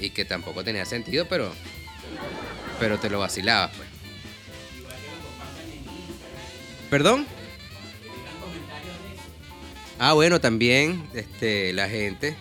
[0.00, 1.52] y que tampoco tenía sentido, pero,
[2.78, 3.88] pero te lo vacilabas, pues.
[6.90, 7.26] ¿Perdón?
[9.98, 12.36] Ah, bueno, también este, la gente,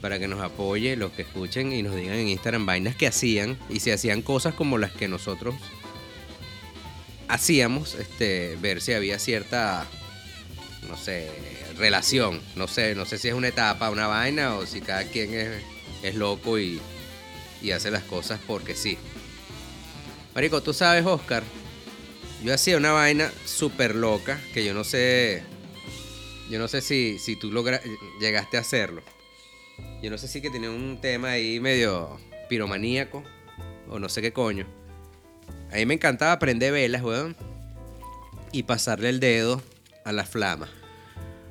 [0.00, 3.58] para que nos apoye, los que escuchen y nos digan en Instagram vainas que hacían
[3.68, 5.54] y si hacían cosas como las que nosotros
[7.28, 9.86] hacíamos, este, ver si había cierta,
[10.88, 11.30] no sé,
[11.76, 12.40] relación.
[12.56, 15.62] No sé, no sé si es una etapa, una vaina o si cada quien es,
[16.02, 16.80] es loco y,
[17.62, 18.98] y hace las cosas porque sí.
[20.34, 21.42] Marico, tú sabes, Oscar,
[22.42, 25.42] yo hacía una vaina súper loca que yo no sé.
[26.50, 27.80] Yo no sé si, si tú logra,
[28.20, 29.02] llegaste a hacerlo.
[30.02, 33.24] Yo no sé si que tenía un tema ahí medio piromaníaco
[33.88, 34.66] o no sé qué coño.
[35.72, 37.34] A mí me encantaba prender velas, weón,
[38.52, 39.62] y pasarle el dedo
[40.04, 40.68] a la flama.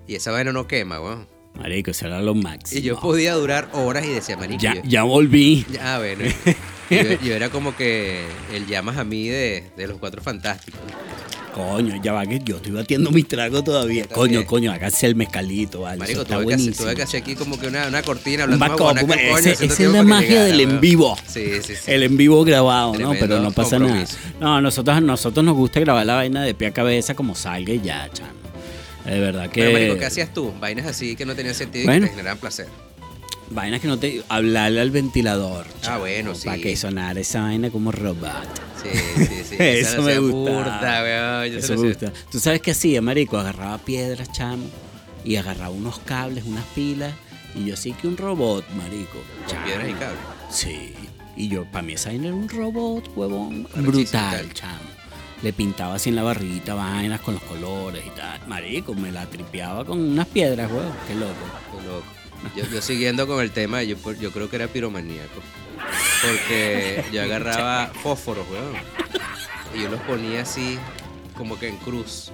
[0.08, 1.28] Y esa vaina no quema, weón.
[1.58, 2.80] Marico, eso era lo máximo.
[2.80, 5.66] Y yo podía durar horas y decía, marico, ya, yo- ya volví.
[5.72, 6.24] Ya, bueno.
[6.90, 10.80] yo, yo era como que el llamas a mí de, de los cuatro fantásticos.
[11.54, 14.08] Coño, ya va que yo estoy batiendo mis tragos todavía.
[14.08, 16.00] Coño, coño, hágase el mezcalito, vale.
[16.00, 16.76] Marico, tuve que, hacer, buenísimo.
[16.78, 20.02] tuve que hacer aquí como que una, una cortina hablando más haciendo esa es la
[20.04, 21.16] magia llegara, del en vivo.
[21.28, 21.92] Sí, sí, sí.
[21.92, 23.12] El en vivo grabado, ¿no?
[23.12, 24.04] Pero no pasa nada.
[24.40, 27.82] No, nosotros, nosotros nos gusta grabar la vaina de pie a cabeza como salga y
[27.82, 28.32] ya, chamo.
[29.06, 29.62] De verdad que.
[29.62, 30.54] Pero, marico, ¿qué hacías tú?
[30.60, 32.68] Vainas así que no tenían sentido y que te generaban placer.
[33.50, 34.24] Vainas que no te.
[34.30, 35.68] Hablarle al ventilador.
[35.86, 36.46] Ah, bueno, sí.
[36.46, 38.32] Para que sonara esa vaina como robot.
[38.82, 39.56] Sí, sí, sí.
[39.60, 41.46] Eso me gusta.
[41.46, 42.14] Eso me gusta.
[42.32, 43.38] ¿Tú sabes qué hacía, marico?
[43.38, 44.66] Agarraba piedras, chamo,
[45.24, 47.14] y agarraba unos cables, unas pilas,
[47.56, 49.20] y yo sí que un robot, marico.
[49.48, 50.20] Con piedras y cables.
[50.50, 50.94] Sí.
[51.36, 53.68] Y yo, para mí esa vaina era un robot, huevón.
[53.76, 54.54] Brutal, tal.
[54.54, 55.03] chamo.
[55.44, 58.40] Le pintaba así en la barriguita vainas con los colores y tal.
[58.48, 60.94] Marico, me la tripeaba con unas piedras, huevón.
[61.08, 61.34] Qué loco.
[61.72, 62.04] Qué loco.
[62.56, 65.42] Yo, yo siguiendo con el tema, yo, yo creo que era piromaníaco.
[66.22, 68.74] Porque yo agarraba fósforos, weón.
[69.78, 70.78] Y yo los ponía así,
[71.38, 72.32] como que en cruz.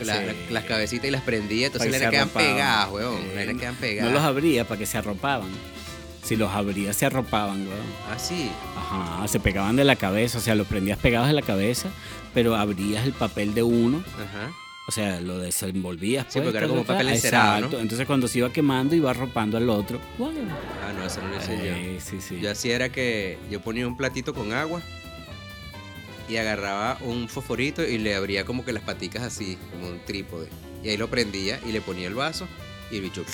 [0.00, 0.24] La- Sí.
[0.24, 3.34] la- las cabecitas y las prendía, entonces las quedan pegadas, weón.
[3.34, 4.12] Nenas quedan No pegadas.
[4.14, 5.50] los abría para que se arropaban.
[6.22, 7.86] Si los abría, se arropaban, huevón.
[8.10, 8.50] Ah, sí.
[8.76, 11.88] Ajá, se pegaban de la cabeza, o sea, los prendías pegados de la cabeza,
[12.34, 14.52] pero abrías el papel de uno, Ajá.
[14.86, 16.26] o sea, lo desenvolvías.
[16.28, 17.82] Sí, pues, porque era como papel encerado, Exacto, ¿no?
[17.82, 19.98] entonces cuando se iba quemando iba arropando al otro.
[20.18, 20.32] Wow.
[20.86, 21.72] Ah, no, eso no lo hice yo.
[21.74, 22.38] Eh, sí, sí.
[22.40, 24.82] Yo hacía era que yo ponía un platito con agua
[26.28, 30.48] y agarraba un fosforito y le abría como que las paticas así, como un trípode.
[30.84, 32.46] Y ahí lo prendía y le ponía el vaso
[32.90, 33.24] y el bicho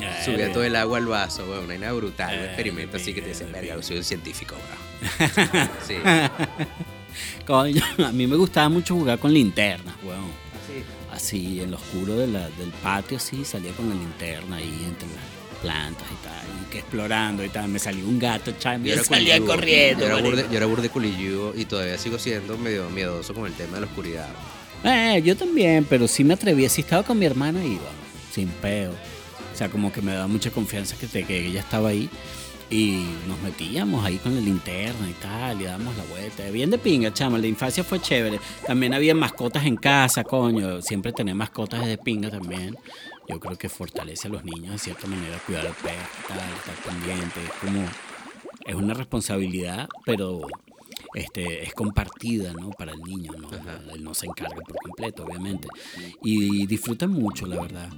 [0.00, 1.60] Eh, subía todo el agua al vaso, weón.
[1.64, 3.82] Una vaina brutal, un Eh, experimento así que te dicen, verga, bien.
[3.82, 4.54] soy un científico.
[5.86, 5.94] Sí.
[7.46, 10.24] Coño, a mí me gustaba mucho jugar con linternas, weón.
[10.66, 10.82] sí.
[11.12, 15.08] Así, en lo oscuro de la- del patio, sí, salía con la linterna ahí entre
[15.08, 17.68] las plantas y tal, y que explorando y tal.
[17.68, 19.54] Me salió un gato, chamo, y Yo salía culilludo.
[19.54, 20.00] corriendo.
[20.06, 23.54] Yo era, burde, yo era burde culilludo y todavía sigo siendo medio miedoso con el
[23.54, 24.28] tema de la oscuridad.
[24.84, 26.68] Eh, yo también, pero sí me atreví.
[26.68, 27.88] Si estaba con mi hermana, iba,
[28.30, 28.92] sin peo.
[29.56, 32.10] O sea, como que me daba mucha confianza que, que ella estaba ahí.
[32.68, 36.50] Y nos metíamos ahí con la linterna y tal, y dábamos la vuelta.
[36.50, 37.38] Bien de pinga, chama.
[37.38, 38.38] La infancia fue chévere.
[38.66, 40.82] También había mascotas en casa, coño.
[40.82, 42.76] Siempre tener mascotas es de pinga también.
[43.30, 45.96] Yo creo que fortalece a los niños de cierta manera, cuidar al perro
[46.28, 47.40] tal, estar pendiente.
[47.42, 47.82] Es como.
[48.66, 50.42] Es una responsabilidad, pero
[51.16, 52.68] este, es compartida, ¿no?
[52.70, 53.48] Para el niño, ¿no?
[53.94, 55.66] Él no se encarga por completo, obviamente.
[56.22, 57.88] Y disfrutan mucho, la verdad.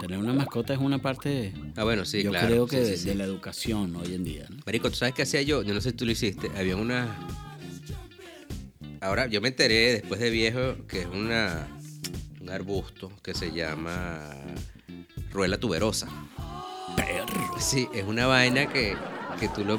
[0.00, 2.46] Tener una mascota es una parte, Ah, bueno, sí, yo claro.
[2.46, 3.08] creo sí, que sí, de, sí.
[3.08, 4.58] de la educación hoy en día, ¿no?
[4.66, 5.62] Marico, ¿tú sabes qué hacía yo?
[5.62, 6.50] Yo no sé si tú lo hiciste.
[6.58, 7.16] Había una.
[9.00, 11.68] Ahora, yo me enteré después de viejo que es una.
[12.42, 14.28] un arbusto que se llama
[15.32, 16.08] ruela tuberosa.
[16.96, 17.58] Perro.
[17.60, 18.94] Sí, es una vaina que,
[19.40, 19.78] que tú lo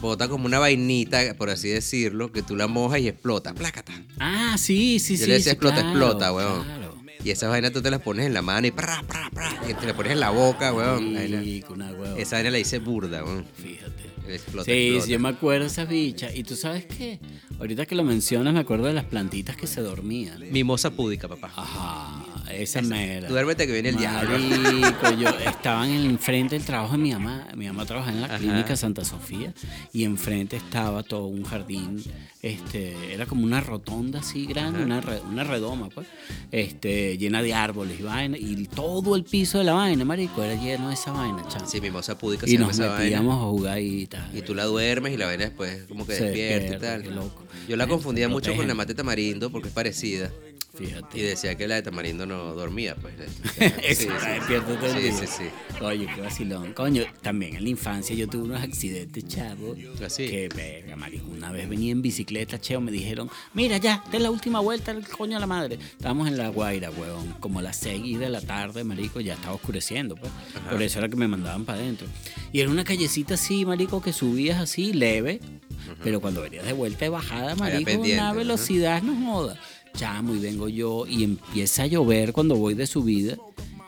[0.00, 3.92] bota como una vainita, por así decirlo, que tú la mojas y explota, plácata.
[4.18, 5.26] Ah, sí, sí, Yo sí.
[5.28, 6.64] le decía sí, explota, claro, explota, weón.
[6.64, 6.88] claro.
[7.24, 9.74] Y esa vaina tú te la pones en la mano y pra, pra, pra, y
[9.74, 11.16] te la pones en la boca, weón.
[11.70, 12.16] Una huevo.
[12.16, 13.44] Esa vaina la hice burda, weón.
[13.60, 14.08] Fíjate.
[14.28, 15.04] Explota, sí, explota.
[15.06, 16.36] sí, yo me acuerdo de esas bichas.
[16.36, 17.18] Y tú sabes qué?
[17.58, 20.38] Ahorita que lo mencionas, me acuerdo de las plantitas que se dormían.
[20.52, 21.50] Mimosa púdica, papá.
[21.56, 23.28] Ajá, esa mera.
[23.28, 24.36] Duérmete que viene el diablo.
[25.18, 27.46] Yo estaba en el enfrente del trabajo de mi mamá.
[27.56, 28.38] Mi mamá trabajaba en la Ajá.
[28.38, 29.52] clínica Santa Sofía
[29.92, 32.02] y enfrente estaba todo un jardín.
[32.40, 36.06] Este, era como una rotonda así grande, una, re- una redoma, pues,
[36.52, 38.38] este, llena de árboles y vaina.
[38.38, 41.66] Y todo el piso de la vaina, marico, era lleno de esa vaina, chamo.
[41.66, 43.02] Sí, mimosa púdica se y nos esa vaina.
[43.04, 44.30] metíamos a jugar y tal.
[44.36, 47.02] Y tú la duermes y la vaina después como que despierta y tal.
[47.02, 47.44] qué loco.
[47.68, 50.30] Yo la Eh, confundía mucho con la mate tamarindo porque es parecida.
[50.78, 51.18] Fíjate.
[51.18, 53.14] Y decía que la de tamarindo no dormía, pues.
[53.58, 55.44] El sí, sí, sí.
[55.80, 56.72] Oye, qué vacilón.
[56.72, 59.74] Coño, también en la infancia yo tuve unos accidentes, chavo.
[60.04, 60.28] ¿Así?
[60.28, 61.28] Que verga, marico.
[61.30, 64.92] Una vez venía en bicicleta, cheo, me dijeron, mira ya, esta es la última vuelta,
[64.92, 65.78] el coño a la madre.
[65.80, 67.34] Estábamos en La Guaira, huevón.
[67.40, 70.30] Como a las 6 de la tarde, marico, ya estaba oscureciendo, pues.
[70.70, 72.06] Por eso era que me mandaban para adentro.
[72.52, 75.40] Y era una callecita así, marico, que subías así, leve.
[76.04, 79.58] Pero cuando venías de vuelta de bajada, marico, una velocidad no joda.
[79.94, 83.36] Chamo, y vengo yo y empieza a llover cuando voy de subida.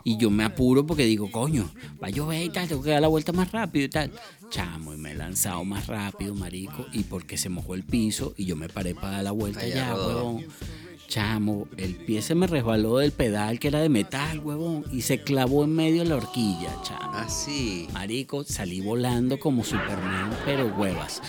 [0.02, 1.70] Y yo me apuro porque digo, coño,
[2.02, 4.10] va a llover y tal, tengo que dar la vuelta más rápido y tal.
[4.48, 8.46] Chamo, y me he lanzado más rápido, marico, y porque se mojó el piso y
[8.46, 10.46] yo me paré para dar la vuelta ya, huevón.
[11.14, 15.20] Chamo, el pie se me resbaló del pedal que era de metal, huevón, y se
[15.24, 17.00] clavó en medio de la horquilla, chamo.
[17.12, 17.88] Ah, sí.
[17.92, 21.20] Marico, salí volando como Superman, pero huevas.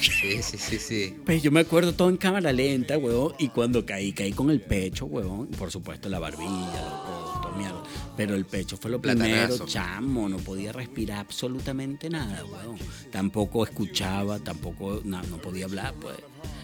[0.00, 1.16] Sí, sí, sí, sí.
[1.26, 4.62] Pues yo me acuerdo todo en cámara lenta, huevón, y cuando caí, caí con el
[4.62, 7.82] pecho, huevón, y por supuesto la barbilla, los codos, todo mierda.
[8.16, 9.48] Pero el pecho fue lo Platanazo.
[9.48, 12.78] primero, chamo, no podía respirar absolutamente nada, huevón.
[13.12, 16.16] Tampoco escuchaba, tampoco, na- no, podía hablar, pues.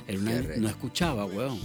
[0.08, 1.60] Era una- no escuchaba, huevón.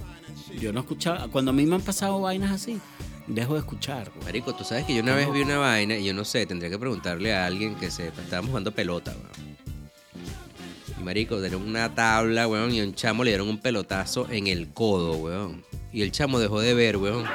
[0.59, 2.79] Yo no escuchaba, cuando a mí me han pasado vainas así,
[3.27, 4.11] dejo de escuchar.
[4.23, 6.69] Marico, tú sabes que yo una vez vi una vaina y yo no sé, tendría
[6.69, 8.21] que preguntarle a alguien que sepa.
[8.21, 9.55] Estábamos jugando pelota, weón.
[10.99, 14.47] Y marico, dieron una tabla, weón, y a un chamo le dieron un pelotazo en
[14.47, 15.63] el codo, weón.
[15.91, 17.25] Y el chamo dejó de ver, weón.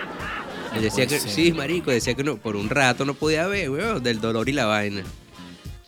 [0.74, 1.30] Él decía que, puede ser.
[1.30, 4.52] sí, marico, decía que no, por un rato no podía ver, weón, del dolor y
[4.52, 5.02] la vaina.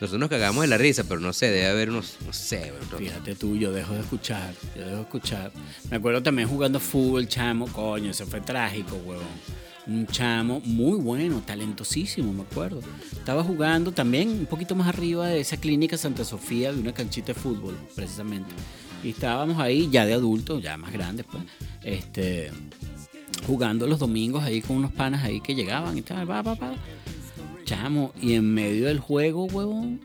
[0.03, 2.99] Nosotros nos cagamos de la risa, pero no sé, debe haber unos, no sé, weón.
[2.99, 5.53] Fíjate tú, yo dejo de escuchar, yo dejo de escuchar.
[5.89, 9.23] Me acuerdo también jugando fútbol, chamo, coño, eso fue trágico, huevón.
[9.87, 12.81] Un chamo muy bueno, talentosísimo, me acuerdo.
[13.13, 17.27] Estaba jugando también un poquito más arriba de esa clínica Santa Sofía, de una canchita
[17.27, 18.53] de fútbol, precisamente.
[19.05, 21.45] Y estábamos ahí, ya de adultos, ya más grandes, pues,
[21.81, 22.51] este,
[23.47, 26.75] jugando los domingos ahí con unos panas ahí que llegaban y tal, va, va, va.
[27.63, 30.01] Chamo, y en medio del juego, huevón,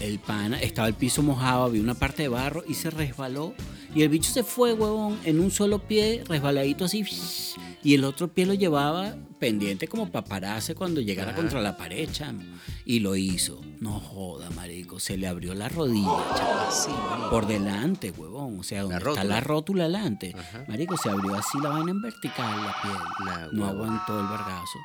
[0.00, 3.54] el pana estaba el piso mojado, había una parte de barro y se resbaló.
[3.94, 7.04] Y el bicho se fue, huevón, en un solo pie, resbaladito así.
[7.80, 12.08] Y el otro pie lo llevaba pendiente como para pararse cuando llegara contra la pared,
[12.10, 12.42] chamo.
[12.84, 13.60] Y lo hizo.
[13.78, 14.98] No joda, marico.
[14.98, 16.60] Se le abrió la rodilla, chamo.
[16.68, 17.30] Así, marico.
[17.30, 18.58] Por delante, huevón.
[18.58, 19.24] O sea, donde está rótula.
[19.24, 20.34] la rótula delante.
[20.36, 20.64] Ajá.
[20.66, 23.48] Marico, se abrió así la vaina en vertical, la piel.
[23.52, 24.78] No aguantó el vergazo.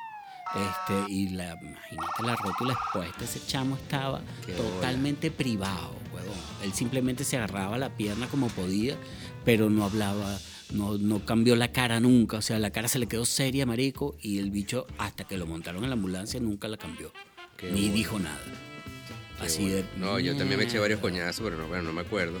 [0.54, 6.38] Este, y la, imagínate la rótula expuesta, ese chamo estaba Qué totalmente privado, huevón.
[6.62, 8.96] Él simplemente se agarraba la pierna como podía,
[9.44, 10.38] pero no hablaba,
[10.72, 12.36] no, no cambió la cara nunca.
[12.36, 15.46] O sea, la cara se le quedó seria, marico, y el bicho, hasta que lo
[15.46, 17.12] montaron en la ambulancia, nunca la cambió.
[17.56, 18.38] Qué ni dijo nada.
[19.40, 19.84] Qué Así de.
[19.96, 22.38] No, yo también me eché varios coñazos, pero no, bueno, no me acuerdo.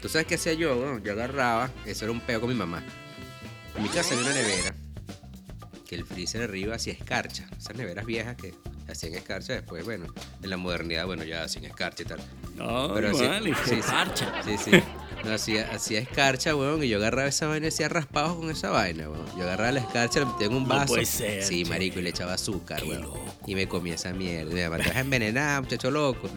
[0.00, 0.76] ¿Tú sabes qué hacía yo?
[0.76, 2.84] Bueno, yo agarraba, eso era un peo con mi mamá.
[3.76, 4.74] En mi casa había una nevera
[5.88, 7.48] que el freezer arriba hacía escarcha.
[7.58, 8.54] Esas neveras viejas que
[8.88, 10.06] hacían escarcha después, bueno,
[10.42, 12.20] en la modernidad, bueno, ya hacían escarcha y tal.
[12.56, 13.80] No, Pero hacía- vale, sí, sí.
[13.86, 14.42] parcha.
[14.44, 14.70] Sí, sí.
[15.24, 18.70] No, hacía, hacía escarcha, weón, y yo agarraba esa vaina y hacía raspados con esa
[18.70, 19.26] vaina, weón.
[19.36, 20.86] Yo agarraba la escarcha, la metía en un No vaso.
[20.86, 21.70] puede ser, Sí, che.
[21.70, 23.02] marico, y le echaba azúcar, weón.
[23.02, 23.24] loco.
[23.46, 24.52] Y me comía esa mierda.
[24.54, 26.28] Me mamá, te vas a envenenar, muchacho loco.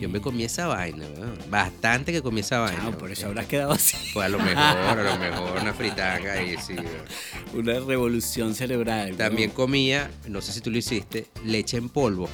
[0.00, 1.36] Yo me comí esa vaina, weón.
[1.50, 2.84] Bastante que comí esa vaina.
[2.84, 2.94] Weón.
[2.96, 3.96] por eso habrás quedado así.
[4.14, 7.66] Pues a lo mejor, a lo mejor una fritanga ahí, sí, weón.
[7.66, 8.91] Una revolución cerebral.
[9.16, 12.28] También comía, no sé si tú lo hiciste, leche en polvo.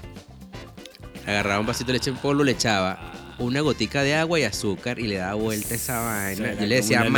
[1.27, 4.99] Agarraba un vasito de leche en polvo, le echaba una gotica de agua y azúcar
[4.99, 6.49] y le daba vuelta esa vaina.
[6.53, 7.13] era Yo le decía weón.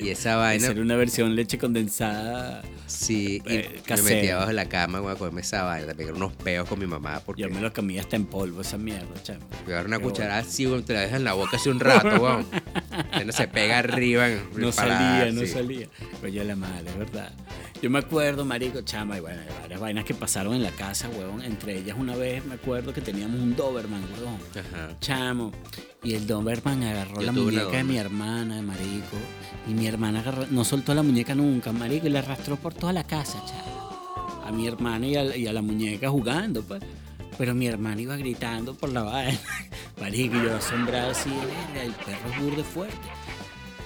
[0.00, 2.62] Y esa vaina- Hacer una versión leche condensada.
[2.88, 6.32] Sí, y Eh, me metía abajo de la cama a comerme esa vaina, pegar unos
[6.32, 9.40] peos con mi mamá porque Yo me lo comía hasta en polvo, esa mierda, chamo.
[9.66, 11.80] me dar una Qué cucharada así, güey, te la dejas en la boca hace un
[11.80, 12.46] rato, weón.
[13.24, 15.46] no se pega arriba en No paladar, salía, no sí.
[15.52, 15.88] salía.
[16.20, 17.32] Coño la madre, es verdad.
[17.80, 21.08] Yo me acuerdo, marico, chama, y bueno, hay varias vainas que pasaron en la casa,
[21.08, 21.42] huevón.
[21.42, 24.38] Entre ellas, una vez me acuerdo que teníamos un Doberman, huevón.
[24.52, 24.96] Ajá.
[25.00, 25.52] Chamo.
[26.02, 29.16] Y el Doberman agarró Yo la muñeca de mi hermana, marico.
[29.66, 32.92] Y mi hermana agarró- no soltó la muñeca nunca, marico, y la arrastró por toda
[32.92, 34.42] la casa, chamo.
[34.46, 36.82] A mi hermana y a, y a la muñeca jugando, pues.
[37.36, 39.38] Pero mi hermana iba gritando por la vaina.
[40.00, 41.30] Marico, y yo asombrado así,
[41.82, 42.96] el perro es burde fuerte.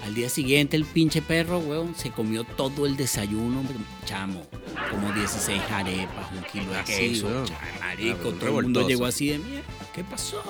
[0.05, 3.63] Al día siguiente el pinche perro, weón, se comió todo el desayuno,
[4.05, 4.43] chamo.
[4.91, 7.45] Como 16 arepas, un kilo de Ah, queso.
[7.45, 9.65] chamo, marico, todo el mundo llegó así de mierda.
[9.95, 10.43] ¿Qué pasó?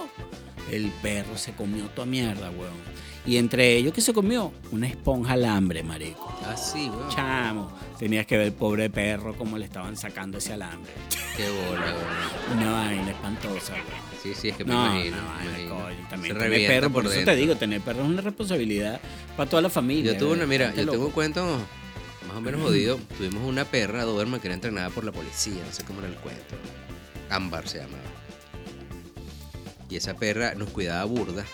[0.71, 2.93] El perro se comió toda mierda, weón.
[3.25, 4.53] Y entre ellos, ¿qué se comió?
[4.73, 6.37] Una esponja alambre, marico.
[6.45, 7.09] Ah, sí, weón.
[7.11, 10.93] Chamo, tenías que ver el pobre perro cómo le estaban sacando ese alambre.
[11.37, 12.59] Qué bola, weón.
[12.59, 14.13] Una vaina espantosa, weón.
[14.23, 15.17] Sí, sí, es que me No, imagino.
[15.17, 15.75] no, me vaina, imagino.
[15.85, 19.01] coño, también Se tener perro, por, por eso te digo, tener perro es una responsabilidad
[19.37, 20.13] para toda la familia.
[20.13, 21.45] Yo tuve una, mira, yo tengo un cuento
[22.29, 22.99] más o menos jodido.
[23.19, 26.17] Tuvimos una perra Doberman que era entrenada por la policía, no sé cómo era el
[26.17, 26.57] cuento.
[27.31, 27.99] Ámbar se llamaba.
[29.93, 31.45] Y esa perra nos cuidaba burda,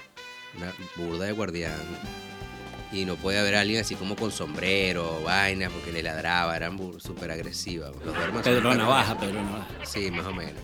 [0.56, 1.72] una burda de guardián.
[2.92, 7.32] Y no puede haber alguien así como con sombrero, vainas, porque le ladraba, eran súper
[7.32, 7.90] agresivas.
[8.04, 9.66] Los Pedro Navaja, Pedro Navaja.
[9.84, 10.54] Sí, más o menos.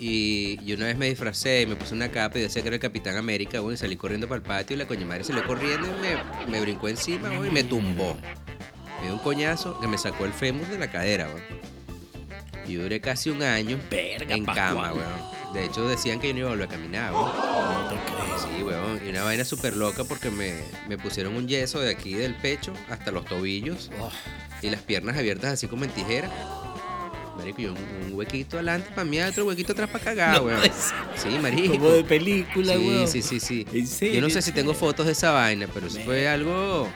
[0.00, 2.74] Y yo una vez me disfracé y me puse una capa y decía que era
[2.74, 5.46] el Capitán América, bueno, y salí corriendo para el patio y la coña madre salió
[5.46, 8.16] corriendo y me, me brincó encima, güey, y me tumbó.
[8.98, 11.44] Me dio un coñazo que me sacó el fémur de la cadera, güey.
[12.66, 15.33] Y duré casi un año Verga, en cama, güey.
[15.54, 17.24] De hecho decían que yo no iba a volver a caminar, güey.
[17.24, 18.38] No te creo.
[18.56, 19.00] Sí, weón.
[19.06, 22.72] Y una vaina súper loca porque me, me pusieron un yeso de aquí del pecho
[22.90, 24.10] hasta los tobillos Oh,
[24.62, 26.28] y las piernas abiertas así como en tijera.
[27.36, 27.76] Marico, y un,
[28.06, 30.60] un huequito adelante para mí, otro huequito atrás para cagar, No weón.
[31.16, 31.74] Sí, marico.
[31.74, 33.08] como de película, Sí, weón.
[33.08, 33.66] sí, sí, sí.
[33.72, 34.14] ¿En serio?
[34.16, 36.88] Yo no sé si tengo fotos de esa vaina, pero eso fue algo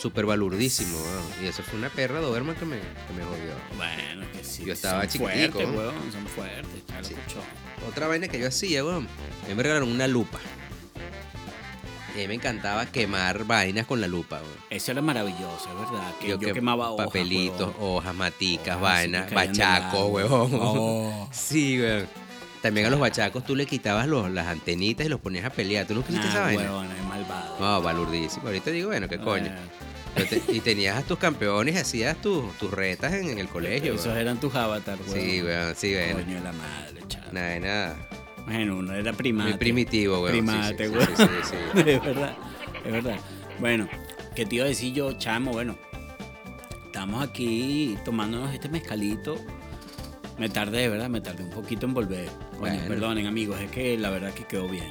[0.00, 1.24] súper balurdísimo, weón.
[1.42, 3.54] Y eso fue una perra Doberman que me, que me jodió.
[3.76, 4.64] Bueno, que sí.
[4.64, 5.78] Yo estaba son chiquitico, Fuertes, ¿no?
[5.78, 6.82] weón, son fuertes.
[6.86, 7.14] Claro, Sí.
[7.14, 7.40] cucho.
[7.88, 9.06] Otra vaina que yo hacía, weón.
[9.44, 10.38] A mí me regalaron una lupa.
[12.16, 14.56] Y a mí me encantaba quemar vainas con la lupa, weón.
[14.70, 16.12] Eso era maravilloso, es verdad.
[16.20, 17.06] Que yo, que- quemaba hojas.
[17.06, 17.96] papelitos, weón.
[17.98, 20.50] hojas, maticas, Hojas, vainas, bachacos, huevón.
[20.60, 21.28] Oh.
[21.32, 22.06] Sí, weón.
[22.62, 25.86] También a los bachacos tú le quitabas los, las antenitas y los ponías a pelear.
[25.86, 26.62] ¿Tú nunca hiciste esa vaina?
[26.64, 27.56] huevón, es malvado.
[27.60, 28.46] No, balurdísimo.
[28.46, 29.44] Ahorita digo, bueno, qué coño.
[29.44, 29.87] Bueno, Pero
[30.24, 33.94] te- y tenías a tus campeones y hacías tus, tus retas en, en el colegio.
[33.94, 34.18] Esos weón.
[34.18, 35.20] eran tus avatars, weón.
[35.20, 36.14] Sí, weón, sí, bueno.
[36.14, 37.28] Coño de la madre, chaval.
[37.34, 38.08] Nada, nada.
[38.46, 39.50] Bueno, uno era primate.
[39.50, 40.32] Muy primitivo, weón.
[40.32, 41.16] Primate, sí, sí, weón.
[41.16, 41.80] sí, sí, sí.
[41.90, 42.36] es verdad,
[42.84, 43.16] es verdad.
[43.60, 43.88] Bueno,
[44.34, 45.52] ¿qué te iba a decir yo, chamo?
[45.52, 45.76] Bueno,
[46.86, 49.36] estamos aquí tomándonos este mezcalito.
[50.38, 51.08] Me tardé, ¿verdad?
[51.08, 52.28] Me tardé un poquito en volver.
[52.50, 52.84] Coño, Bueno.
[52.86, 54.86] perdonen, amigos, es que la verdad que quedó bien.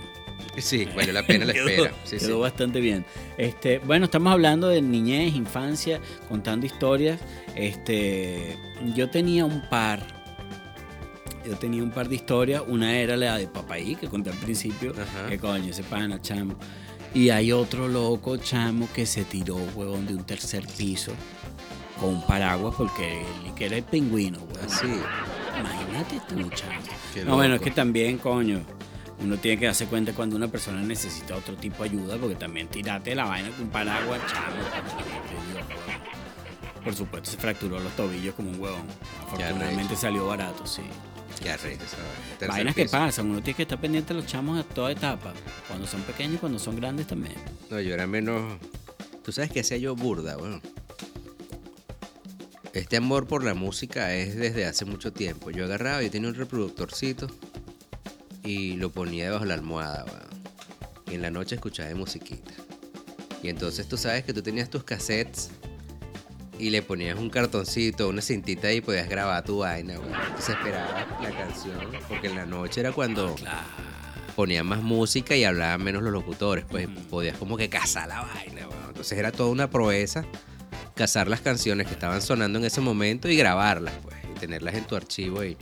[0.57, 1.93] Sí, valió la pena la Quedó- espera.
[2.03, 2.41] Sí, quedó sí.
[2.41, 3.05] bastante bien.
[3.37, 7.19] Este, bueno, estamos hablando de niñez, infancia, contando historias.
[7.55, 8.57] Este,
[8.95, 10.15] yo tenía un par.
[11.45, 12.63] Yo tenía un par de historias.
[12.67, 14.91] Una era la de Papaí, que conté al principio.
[14.93, 15.29] Ajá.
[15.29, 16.55] Que coño, ese pana, chamo.
[17.13, 21.13] Y hay otro loco, chamo, que se tiró, huevón, de un tercer piso
[21.99, 24.65] con un paraguas porque él que era el pingüino, huevón.
[24.65, 24.87] Así.
[25.59, 26.81] Imagínate tú, chamo.
[27.13, 28.61] Qué no, bueno, es que también, coño,
[29.19, 32.67] uno tiene que darse cuenta cuando una persona necesita otro tipo de ayuda, porque también
[32.67, 34.55] tirate la vaina con un paraguas, chamo,
[36.83, 38.87] por supuesto, se fracturó los tobillos como un huevón.
[39.25, 40.83] Afortunadamente salió barato, sí.
[41.41, 41.83] Qué arrecho
[42.47, 45.33] Vainas que pasan, uno tiene que estar pendiente de los chamos a toda etapa.
[45.67, 47.35] Cuando son pequeños y cuando son grandes también.
[47.69, 48.57] No, yo era menos.
[49.21, 50.61] Tú sabes que hacía yo burda, bueno.
[52.71, 55.51] Este amor por la música es desde hace mucho tiempo.
[55.51, 57.27] Yo agarraba, yo tenía un reproductorcito
[58.47, 60.27] y lo ponía debajo de la almohada, weón.
[61.11, 62.53] Y en la noche escuchaba de musiquita.
[63.43, 65.49] Y entonces tú sabes que tú tenías tus cassettes
[66.57, 70.13] y le ponías un cartoncito, una cintita y podías grabar tu vaina, weón.
[70.13, 71.75] Entonces esperabas la canción,
[72.07, 73.35] porque en la noche era cuando
[74.37, 78.67] ponían más música y hablaban menos los locutores, pues podías como que cazar la vaina,
[78.69, 78.87] weón.
[78.87, 80.25] Entonces era toda una proeza
[80.95, 84.85] cazar las canciones que estaban sonando en ese momento y grabarlas, pues, y tenerlas en
[84.85, 85.57] tu archivo y,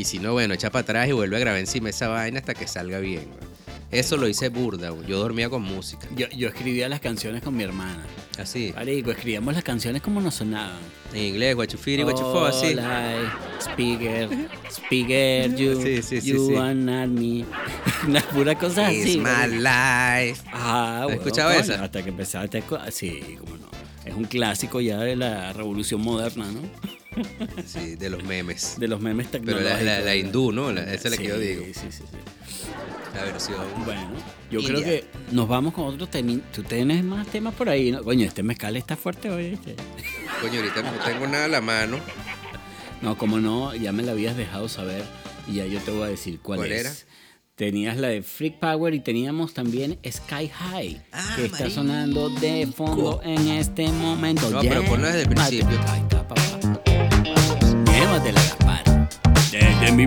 [0.00, 2.54] y si no, bueno, echa para atrás y vuelve a grabar encima esa vaina hasta
[2.54, 3.48] que salga bien, weón.
[3.90, 6.06] Eso lo hice burda, yo dormía con música.
[6.14, 8.04] Yo, yo escribía las canciones con mi hermana.
[8.38, 10.76] Así, Marico, escribíamos las canciones como nos sonaban.
[11.14, 12.66] en inglés, guachufiri, guachufo, así.
[12.74, 13.32] Hola,
[13.62, 14.28] speaker,
[14.70, 16.56] speaker, you, Sí, sí, sí, you sí.
[16.56, 17.46] are not me.
[18.06, 19.16] Una pura cosa It's así.
[19.16, 19.56] my marico.
[19.56, 20.42] life.
[20.52, 21.84] Ah, ¿Has bueno, escuchado coño, esa?
[21.84, 22.66] Hasta que empezaste a...
[22.66, 24.16] escu- Sí, cómo no.
[24.18, 26.60] un clásico ya de la revolución moderna, ¿no?
[27.66, 28.74] Sí, de los memes.
[28.78, 29.82] De los memes Pero tecnológicos.
[29.84, 30.72] la, la, la hindú, ¿no?
[30.72, 31.64] La- esa es la que yo digo.
[31.66, 32.04] Sí, sí, sí.
[33.14, 33.58] La versión.
[33.84, 34.10] Bueno,
[34.50, 34.74] yo India.
[34.74, 36.36] creo que nos vamos con otros temas.
[36.52, 38.02] Tú tienes más temas por ahí, ¿no?
[38.02, 39.74] Coño, este mezcal está fuerte hoy, ¿viste?
[40.40, 41.98] Coño, ahorita no tengo nada a la mano.
[43.02, 45.02] No, como no, ya me la habías dejado saber
[45.48, 46.80] y ya yo te voy a decir cuál, ¿Cuál es.
[46.80, 46.92] era?
[47.54, 52.68] Tenías la de Freak Power y teníamos también Sky High, Ah, que está sonando de
[52.68, 54.48] fondo en este momento.
[54.50, 55.68] No, pero ponlo desde el principio.
[59.88, 60.06] Desde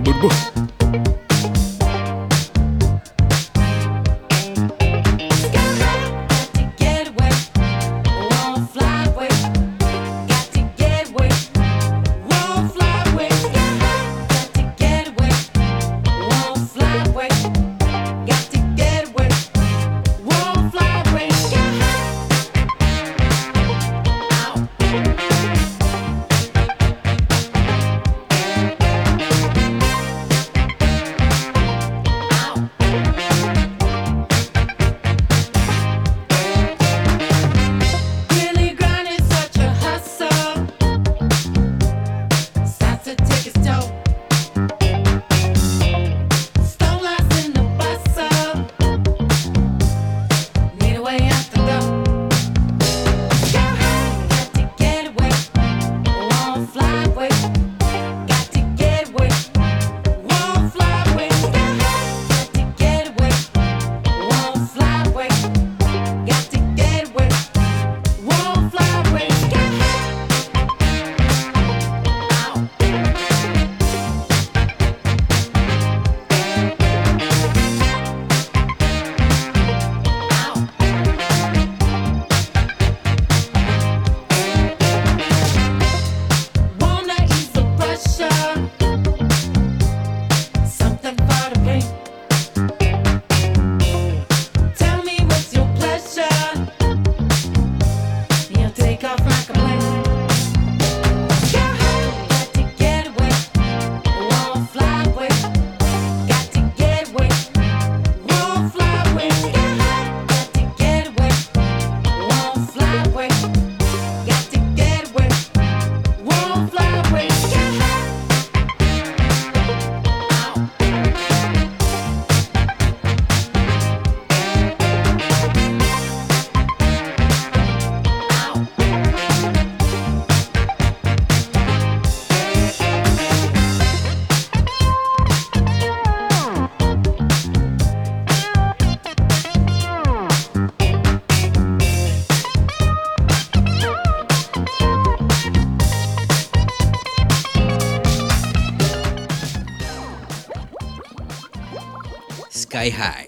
[152.82, 153.26] Sky High.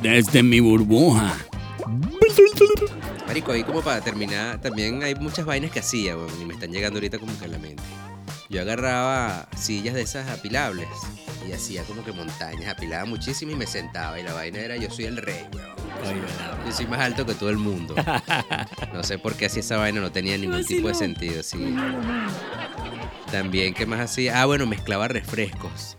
[0.00, 1.36] Desde mi burbuja.
[3.26, 6.96] Marico, ahí como para terminar, también hay muchas vainas que hacía, y me están llegando
[6.96, 7.82] ahorita como que a la mente.
[8.48, 10.88] Yo agarraba sillas de esas apilables
[11.46, 14.18] y hacía como que montañas, apilaba muchísimo y me sentaba.
[14.18, 16.22] Y la vaina era yo soy el rey, weón.
[16.66, 17.94] Yo soy más alto que todo el mundo.
[18.94, 21.76] No sé por qué hacía esa vaina, no tenía ningún tipo de sentido, sí.
[23.30, 24.40] También, ¿qué más hacía?
[24.40, 25.96] Ah, bueno, mezclaba refrescos.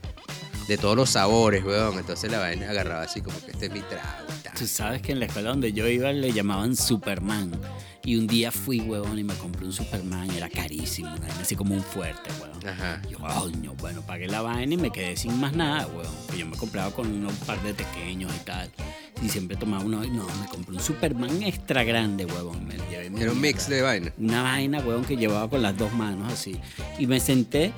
[0.67, 1.97] De todos los sabores, weón.
[1.99, 4.27] Entonces la vaina agarraba así como que este es mi trago.
[4.29, 4.57] y.
[4.57, 7.51] Tú sabes que en la escuela donde yo iba le llamaban Superman.
[8.03, 10.29] Y un día fui, huevón, y me compré un Superman.
[10.31, 12.67] Era carísimo, una vaina así como un fuerte, huevón.
[12.67, 13.01] Ajá.
[13.09, 16.13] Yo, coño, bueno, pagué la vaina y me quedé sin más nada, huevón.
[16.31, 18.71] Que yo me compraba con un par de pequeños y tal.
[19.21, 20.03] Y siempre tomaba uno.
[20.03, 22.65] Y no, me compré un Superman extra grande, huevón.
[22.65, 24.11] Me llevé mi Era un mix de vaina.
[24.17, 26.59] Una vaina, huevón, que llevaba con las dos manos así.
[26.97, 27.71] Y me senté,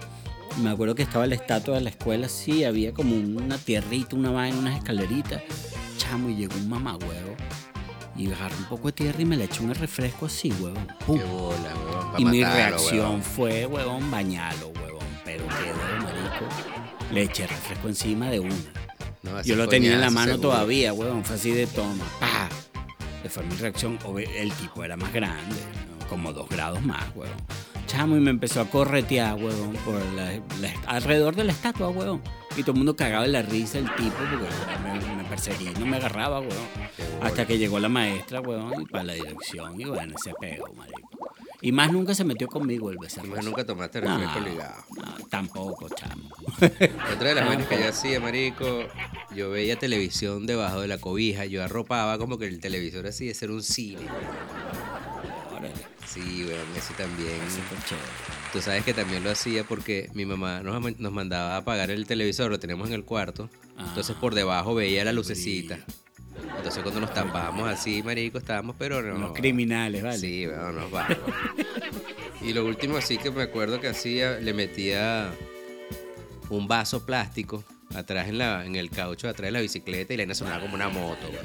[0.62, 4.32] me acuerdo que estaba la estatua de la escuela así, había como una tierrita, una
[4.32, 5.42] vaina, unas escaleritas.
[5.98, 7.36] Chamo, y llegó un mamá, huevo.
[8.16, 10.88] Y agarré un poco de tierra y me le eché un refresco así, huevón.
[11.06, 11.18] ¡Pum!
[11.18, 13.24] Qué bola, pa' Y mi matarlo, reacción weón.
[13.24, 15.04] fue, huevón, bañalo, huevón.
[15.26, 16.46] Pero quedó, marico.
[17.12, 18.54] Le eché refresco encima de una.
[19.24, 20.50] No, Yo lo tenía en la mano seguro.
[20.50, 21.24] todavía, huevón.
[21.26, 22.06] Fue así de toma.
[22.20, 22.50] ¡Pah!
[23.30, 23.98] Fue mi reacción.
[24.36, 25.56] El tipo era más grande,
[26.00, 26.08] ¿no?
[26.08, 27.36] como dos grados más, huevón.
[27.88, 30.32] Chamo, y me empezó a corretear, huevón, por la-
[30.62, 32.22] la- alrededor de la estatua, huevón.
[32.56, 35.86] Y todo el mundo cagaba de la risa el tipo porque me, me perseguía no
[35.86, 36.68] me agarraba, huevón.
[37.22, 39.80] Hasta que llegó la maestra, huevón, y para la dirección.
[39.80, 41.10] Y bueno, se pegó, marico.
[41.62, 43.28] Y más nunca se metió conmigo el becerro.
[43.30, 44.84] Más nunca tomaste No, refresco ligado.
[44.98, 46.30] no, tampoco, chamo.
[47.16, 48.66] Otra de las vainas que yo hacía, marico,
[49.36, 53.34] yo veía televisión debajo de la cobija, yo arropaba como que el televisor así de
[53.34, 54.02] ser un cine.
[56.06, 57.40] Sí, weón, ese también.
[58.52, 62.06] Tú sabes que también lo hacía porque mi mamá nos, nos mandaba a apagar el
[62.06, 63.50] televisor, lo tenemos en el cuarto.
[63.80, 64.22] Entonces Ah.
[64.22, 65.80] por debajo veía la lucecita.
[66.58, 69.18] Entonces cuando nos tapábamos así, marico, estábamos, pero no.
[69.18, 70.18] Los criminales, ¿vale?
[70.18, 71.18] Sí, bueno, nos vamos.
[72.42, 75.32] y lo último así que me acuerdo que hacía, le metía
[76.50, 77.64] un vaso plástico
[77.96, 80.90] atrás en, la, en el caucho, atrás de la bicicleta y la sonaba como una
[80.90, 81.28] moto.
[81.28, 81.44] güey.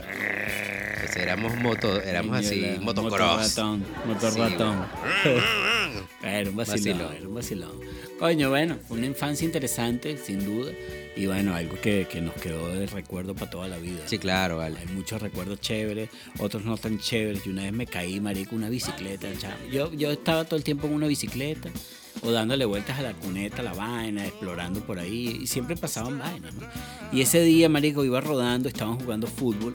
[1.19, 3.19] Éramos moto, éramos así, Señora, motocross.
[3.19, 4.87] Motor ratón, motor Sí, ratón.
[6.23, 7.15] Era un vacilón, Vacilón.
[7.17, 7.71] era un vacilón.
[8.19, 10.73] Coño, bueno, una infancia interesante, sin duda.
[11.17, 14.01] Y bueno, algo que, que nos quedó de recuerdo para toda la vida.
[14.07, 14.79] Sí, claro, vale.
[14.81, 16.09] Hay muchos recuerdos chéveres,
[16.39, 17.47] otros no tan chéveres.
[17.47, 19.29] Y una vez me caí, marico, una bicicleta.
[19.39, 19.55] chamo.
[19.71, 21.71] Yo, yo estaba todo el tiempo en una bicicleta
[22.23, 25.39] o dándole vueltas a la cuneta, a la vaina, explorando por ahí.
[25.43, 26.67] Y siempre pasaban vainas, ¿no?
[27.13, 29.75] Y ese día, marico, iba rodando, estaban jugando fútbol.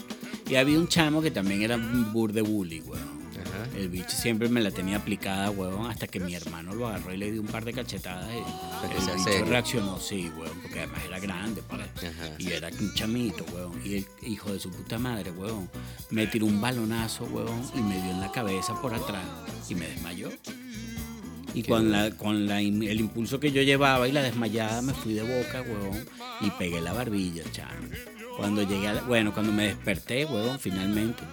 [0.54, 3.24] Y había un chamo que también era un bur de bully, weón.
[3.42, 3.76] Ajá.
[3.76, 7.18] El bicho siempre me la tenía aplicada, huevón, hasta que mi hermano lo agarró y
[7.18, 8.30] le dio un par de cachetadas.
[8.32, 9.46] Y el bicho serio.
[9.46, 12.36] reaccionó, sí, huevón, porque además era grande, para Ajá.
[12.38, 13.82] Y era un chamito, huevón.
[13.84, 15.68] Y el hijo de su puta madre, huevón,
[16.12, 19.26] me tiró un balonazo, huevón, y me dio en la cabeza por atrás
[19.68, 20.30] y me desmayó.
[21.56, 25.16] Y con, la, con la, el impulso que yo llevaba y la desmayada me fui
[25.16, 26.06] de boca, huevón,
[26.42, 27.88] y pegué la barbilla, chamo.
[28.38, 31.24] Cuando llegué a la- bueno, cuando me desperté, huevón, finalmente,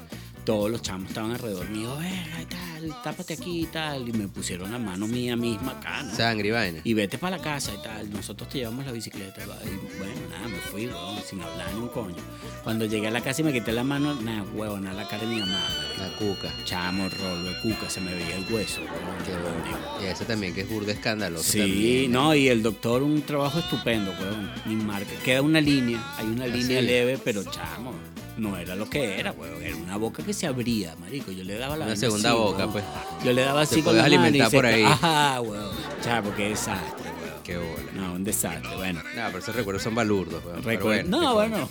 [0.45, 4.28] todos los chamos estaban alrededor mío, verga y tal, tápate aquí y tal, y me
[4.28, 6.14] pusieron la mano mía misma acá, ¿no?
[6.14, 6.81] Sangre y vaina.
[6.85, 8.11] Y vete para la casa y tal.
[8.11, 9.43] Nosotros te llevamos la bicicleta.
[9.43, 12.16] Y bueno, nada, me fui, weón, sin hablar ni un coño.
[12.64, 15.22] Cuando llegué a la casa y me quité la mano, nada, huevón, a la cara
[15.22, 15.62] de mi mamá.
[15.99, 16.53] La cuca.
[16.64, 18.81] Chamo, rolo de cuca, se me veía el hueso.
[19.24, 19.78] Qué bueno.
[20.03, 21.45] Y ese también que es burda escandaloso.
[21.45, 22.12] Sí, también.
[22.12, 24.51] no, y el doctor, un trabajo estupendo, weón.
[24.66, 25.11] Ni marca.
[25.24, 26.87] Queda una línea, hay una línea sí?
[26.87, 27.93] leve, pero chamo,
[28.37, 29.62] no era lo que era, weón.
[29.62, 31.33] Era una boca que se abría, marico.
[31.33, 32.70] Yo le daba la Una segunda así, boca.
[32.71, 32.85] Pues.
[33.25, 34.83] Yo le daba así con la mano y se por ahí.
[34.83, 35.71] Ajá, weón.
[36.03, 37.43] Chamo, qué desastre, weón.
[37.45, 37.93] Qué bola.
[37.95, 39.01] No, un desastre, bueno.
[39.16, 40.43] No, pero esos recuerdos son balurdos.
[40.45, 40.62] weón.
[40.62, 41.68] Bueno, no, bueno,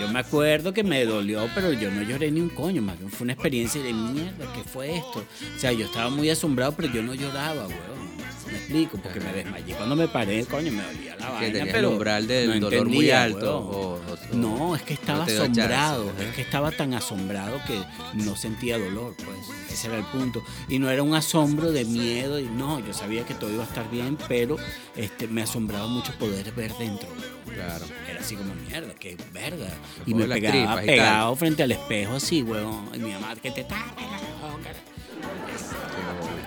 [0.00, 3.24] yo me acuerdo que me dolió, pero yo no lloré ni un coño, más fue
[3.24, 5.24] una experiencia de mierda, ¿qué fue esto?
[5.56, 8.06] O sea, yo estaba muy asombrado, pero yo no lloraba, weón.
[8.50, 9.74] Me explico, porque me desmayé.
[9.74, 12.70] Cuando me paré, coño, me dolía la Que vaina, tenías pero el umbral del no
[12.70, 13.74] dolor muy alto, weón.
[13.74, 17.80] o- o- no, es que estaba no chance, asombrado, es que estaba tan asombrado que
[18.14, 19.36] no sentía dolor, pues.
[19.70, 20.42] Ese era el punto.
[20.68, 23.66] Y no era un asombro de miedo, y no, yo sabía que todo iba a
[23.66, 24.56] estar bien, pero
[24.96, 27.08] este, me asombraba mucho poder ver dentro.
[27.52, 27.84] Claro.
[28.10, 29.66] Era así como mierda, qué verga.
[30.06, 32.88] Me Y me pegaba y pegado frente al espejo así, weón.
[32.94, 33.66] Y mi mamá, que te.
[33.66, 33.74] Qué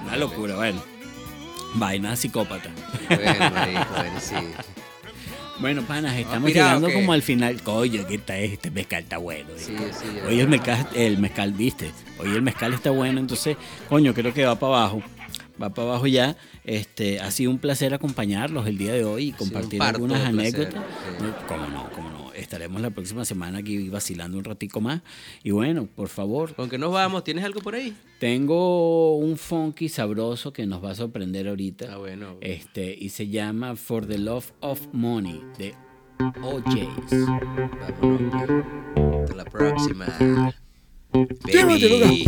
[0.04, 0.82] Una locura, bueno.
[1.76, 2.70] Vaina psicópata.
[3.08, 4.36] Bueno, marico, bueno, sí.
[5.60, 6.94] Bueno, panas, estamos llegando ¿qué?
[6.94, 7.62] como al final.
[7.62, 9.50] Coño, que está este mezcal está bueno.
[9.58, 10.06] Sí, sí.
[10.26, 11.92] Hoy el mezcal, el mezcal, viste.
[12.18, 13.58] Hoy el mezcal está bueno, entonces,
[13.90, 15.02] coño, creo que va para abajo.
[15.62, 16.38] Va para abajo ya.
[16.64, 20.76] Este, ha sido un placer acompañarlos el día de hoy y compartir algunas anécdotas.
[21.20, 21.26] sí.
[21.48, 22.19] Cómo no, cómo no.
[22.40, 25.02] Estaremos la próxima semana aquí vacilando un ratico más.
[25.44, 27.24] Y bueno, por favor, ¿Con qué nos vamos?
[27.24, 27.96] ¿Tienes algo por ahí?
[28.20, 31.94] tengo un funky sabroso que nos va a sorprender ahorita.
[31.94, 32.38] Ah, bueno.
[32.42, 35.74] Este, y se llama For the Love of Money de
[36.42, 37.28] OJs.
[38.02, 38.66] Vámonos.
[39.24, 40.06] Hasta la próxima.
[41.46, 42.26] Llévatelo, Baby.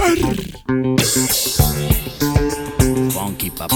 [3.11, 3.75] Funky papá.